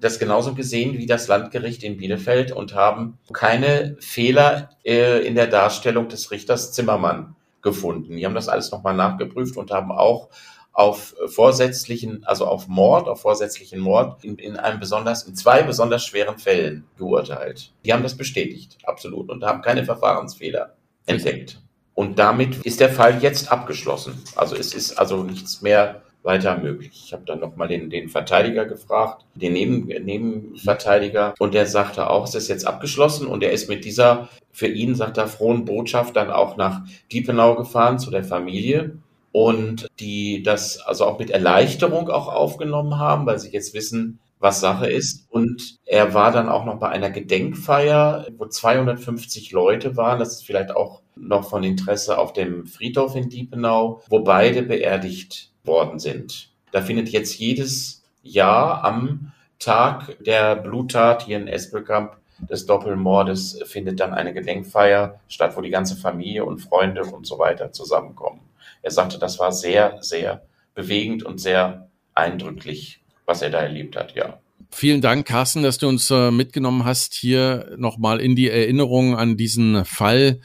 das 0.02 0.18
genauso 0.18 0.54
gesehen 0.54 0.98
wie 0.98 1.06
das 1.06 1.28
Landgericht 1.28 1.82
in 1.84 1.96
Bielefeld 1.96 2.52
und 2.52 2.74
haben 2.74 3.18
keine 3.32 3.96
Fehler 4.00 4.70
äh, 4.84 5.24
in 5.26 5.36
der 5.36 5.46
Darstellung 5.46 6.08
des 6.08 6.30
Richters 6.30 6.72
Zimmermann 6.72 7.36
gefunden. 7.62 8.16
Die 8.16 8.26
haben 8.26 8.34
das 8.34 8.48
alles 8.48 8.72
nochmal 8.72 8.94
nachgeprüft 8.94 9.56
und 9.56 9.70
haben 9.70 9.92
auch 9.92 10.28
auf 10.72 11.14
vorsätzlichen, 11.26 12.24
also 12.24 12.46
auf 12.46 12.66
Mord, 12.66 13.08
auf 13.08 13.20
vorsätzlichen 13.20 13.78
Mord 13.78 14.24
in, 14.24 14.36
in 14.36 14.56
einem 14.56 14.80
besonders, 14.80 15.22
in 15.22 15.36
zwei 15.36 15.62
besonders 15.62 16.04
schweren 16.04 16.38
Fällen 16.38 16.84
geurteilt. 16.98 17.72
Die 17.84 17.92
haben 17.92 18.02
das 18.02 18.16
bestätigt, 18.16 18.78
absolut, 18.84 19.30
und 19.30 19.44
haben 19.44 19.62
keine 19.62 19.84
Verfahrensfehler 19.84 20.74
entdeckt. 21.06 21.60
Und 21.94 22.18
damit 22.18 22.56
ist 22.64 22.80
der 22.80 22.88
Fall 22.88 23.22
jetzt 23.22 23.52
abgeschlossen. 23.52 24.20
Also 24.34 24.56
es 24.56 24.74
ist 24.74 24.98
also 24.98 25.22
nichts 25.22 25.60
mehr 25.62 26.02
weiter 26.22 26.58
möglich. 26.58 27.02
Ich 27.04 27.12
habe 27.12 27.24
dann 27.26 27.40
nochmal 27.40 27.68
den, 27.68 27.90
den 27.90 28.08
Verteidiger 28.08 28.64
gefragt, 28.64 29.24
den 29.34 29.52
Neben, 29.54 29.86
Nebenverteidiger, 29.86 31.34
und 31.38 31.54
der 31.54 31.66
sagte 31.66 32.10
auch, 32.10 32.24
es 32.24 32.34
ist 32.34 32.48
jetzt 32.48 32.66
abgeschlossen 32.66 33.26
und 33.26 33.42
er 33.42 33.52
ist 33.52 33.68
mit 33.68 33.84
dieser, 33.84 34.28
für 34.52 34.68
ihn, 34.68 34.94
sagt 34.94 35.18
er, 35.18 35.26
frohen 35.26 35.64
Botschaft 35.64 36.16
dann 36.16 36.30
auch 36.30 36.56
nach 36.56 36.82
Diepenau 37.10 37.56
gefahren 37.56 37.98
zu 37.98 38.10
der 38.10 38.24
Familie 38.24 38.98
und 39.32 39.88
die 39.98 40.42
das 40.42 40.78
also 40.78 41.06
auch 41.06 41.18
mit 41.18 41.30
Erleichterung 41.30 42.08
auch 42.10 42.28
aufgenommen 42.28 42.98
haben, 42.98 43.26
weil 43.26 43.38
sie 43.38 43.50
jetzt 43.50 43.74
wissen, 43.74 44.20
was 44.38 44.60
Sache 44.60 44.90
ist. 44.90 45.26
Und 45.30 45.78
er 45.86 46.14
war 46.14 46.32
dann 46.32 46.48
auch 46.48 46.64
noch 46.64 46.78
bei 46.78 46.88
einer 46.88 47.10
Gedenkfeier, 47.10 48.26
wo 48.36 48.46
250 48.46 49.52
Leute 49.52 49.96
waren. 49.96 50.18
Das 50.18 50.32
ist 50.32 50.44
vielleicht 50.44 50.74
auch 50.74 51.00
noch 51.14 51.48
von 51.48 51.62
Interesse 51.62 52.18
auf 52.18 52.32
dem 52.32 52.66
Friedhof 52.66 53.14
in 53.14 53.28
Diepenau, 53.28 54.02
wo 54.08 54.20
beide 54.20 54.62
beerdigt 54.62 55.51
worden 55.64 55.98
sind. 55.98 56.50
Da 56.72 56.80
findet 56.80 57.08
jetzt 57.10 57.38
jedes 57.38 58.02
Jahr 58.22 58.84
am 58.84 59.32
Tag 59.58 60.16
der 60.20 60.56
Bluttat 60.56 61.24
hier 61.24 61.36
in 61.36 61.48
Espelkamp 61.48 62.16
des 62.50 62.66
Doppelmordes 62.66 63.60
findet 63.64 64.00
dann 64.00 64.12
eine 64.12 64.34
Gedenkfeier 64.34 65.20
statt, 65.28 65.56
wo 65.56 65.60
die 65.60 65.70
ganze 65.70 65.96
Familie 65.96 66.44
und 66.44 66.58
Freunde 66.58 67.04
und 67.04 67.26
so 67.26 67.38
weiter 67.38 67.72
zusammenkommen. 67.72 68.40
Er 68.82 68.90
sagte, 68.90 69.18
das 69.18 69.38
war 69.38 69.52
sehr, 69.52 69.98
sehr 70.00 70.42
bewegend 70.74 71.22
und 71.22 71.38
sehr 71.38 71.88
eindrücklich, 72.14 73.00
was 73.26 73.42
er 73.42 73.50
da 73.50 73.60
erlebt 73.60 73.96
hat, 73.96 74.14
ja. 74.14 74.38
Vielen 74.70 75.02
Dank, 75.02 75.26
Carsten, 75.26 75.62
dass 75.62 75.78
du 75.78 75.86
uns 75.86 76.10
äh, 76.10 76.30
mitgenommen 76.30 76.84
hast 76.84 77.14
hier 77.14 77.74
nochmal 77.76 78.20
in 78.20 78.34
die 78.34 78.48
Erinnerung 78.48 79.16
an 79.16 79.36
diesen 79.36 79.84
Fall. 79.84 80.40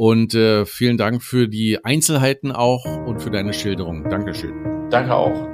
Und 0.00 0.34
äh, 0.34 0.64
vielen 0.64 0.96
Dank 0.96 1.22
für 1.22 1.46
die 1.46 1.84
Einzelheiten 1.84 2.52
auch 2.52 2.86
und 3.04 3.20
für 3.20 3.30
deine 3.30 3.52
Schilderung. 3.52 4.08
Dankeschön. 4.08 4.54
Danke 4.88 5.14
auch. 5.14 5.46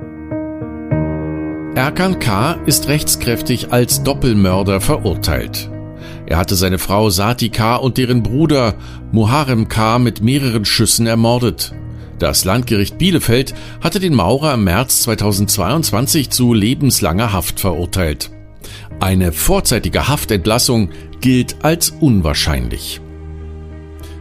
Erkan 1.75 2.21
K. 2.21 2.53
ist 2.65 2.87
rechtskräftig 2.87 3.73
als 3.73 4.05
Doppelmörder 4.05 4.81
verurteilt. 4.81 5.69
Er 6.27 6.37
hatte 6.37 6.55
seine 6.55 6.79
Frau 6.79 7.11
Sati 7.11 7.49
K. 7.49 7.75
und 7.75 7.99
deren 7.99 8.23
Bruder 8.23 8.77
Muharrem 9.11 9.67
K. 9.67 9.99
mit 9.99 10.23
mehreren 10.23 10.65
Schüssen 10.65 11.09
ermordet. 11.09 11.75
Das 12.21 12.45
Landgericht 12.45 12.99
Bielefeld 12.99 13.53
hatte 13.81 13.99
den 13.99 14.15
Maurer 14.15 14.55
im 14.55 14.63
März 14.63 15.03
2022 15.03 16.31
zu 16.31 16.55
lebenslanger 16.55 17.33
Haft 17.33 17.59
verurteilt. 17.59 18.31
Eine 19.01 19.33
vorzeitige 19.33 20.07
Haftentlassung 20.07 20.91
gilt 21.21 21.65
als 21.65 21.91
unwahrscheinlich. 21.91 23.01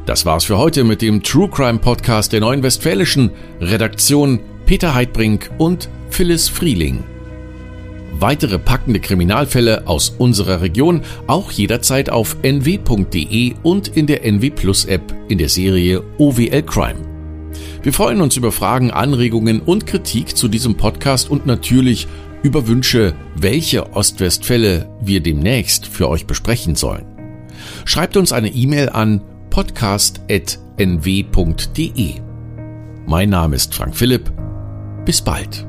Das 0.06 0.24
war's 0.24 0.44
für 0.44 0.60
heute 0.60 0.84
mit 0.84 1.02
dem 1.02 1.24
True 1.24 1.50
Crime 1.50 1.80
Podcast 1.80 2.32
der 2.32 2.40
Neuen 2.40 2.62
Westfälischen 2.62 3.32
Redaktion 3.60 4.40
Peter 4.68 4.94
Heidbrink 4.94 5.50
und 5.58 5.90
Phyllis 6.12 6.48
Frieling. 6.48 7.04
Weitere 8.20 8.60
packende 8.60 9.00
Kriminalfälle 9.00 9.88
aus 9.88 10.14
unserer 10.16 10.62
Region 10.62 11.02
auch 11.26 11.52
jederzeit 11.52 12.12
auf 12.12 12.38
nw.de 12.44 13.56
und 13.64 13.88
in 13.88 14.06
der 14.06 14.24
NW 14.24 14.52
Plus 14.52 14.86
App 14.86 15.02
in 15.28 15.40
der 15.40 15.50
Serie 15.50 16.04
OWL 16.20 16.62
Crime. 16.62 17.00
Wir 17.82 17.92
freuen 17.92 18.22
uns 18.22 18.38
über 18.38 18.52
Fragen, 18.52 18.92
Anregungen 18.92 19.60
und 19.60 19.88
Kritik 19.88 20.38
zu 20.38 20.48
diesem 20.48 20.76
Podcast 20.76 21.32
und 21.32 21.48
natürlich 21.48 22.08
über 22.44 22.68
Wünsche, 22.68 23.16
welche 23.36 23.94
Ostwestfälle 23.94 24.88
wir 25.02 25.22
demnächst 25.22 25.88
für 25.88 26.08
euch 26.10 26.28
besprechen 26.28 26.76
sollen. 26.76 27.08
Schreibt 27.86 28.18
uns 28.18 28.32
eine 28.32 28.50
E-Mail 28.50 28.90
an 28.90 29.22
podcast.nw.de. 29.56 32.22
Mein 33.08 33.30
Name 33.30 33.56
ist 33.56 33.74
Frank 33.74 33.96
Philipp. 33.96 34.30
Bis 35.06 35.22
bald. 35.22 35.66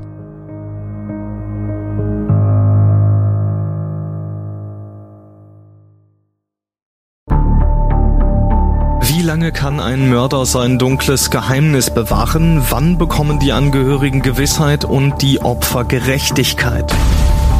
Wie 9.02 9.22
lange 9.22 9.52
kann 9.52 9.78
ein 9.78 10.10
Mörder 10.10 10.46
sein 10.46 10.80
dunkles 10.80 11.30
Geheimnis 11.30 11.94
bewahren? 11.94 12.64
Wann 12.70 12.98
bekommen 12.98 13.38
die 13.38 13.52
Angehörigen 13.52 14.20
Gewissheit 14.20 14.84
und 14.84 15.22
die 15.22 15.42
Opfer 15.42 15.84
Gerechtigkeit? 15.84 16.92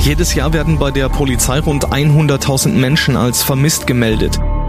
Jedes 0.00 0.34
Jahr 0.34 0.52
werden 0.52 0.80
bei 0.80 0.90
der 0.90 1.08
Polizei 1.08 1.60
rund 1.60 1.86
100.000 1.86 2.70
Menschen 2.70 3.16
als 3.16 3.44
vermisst 3.44 3.86
gemeldet. 3.86 4.40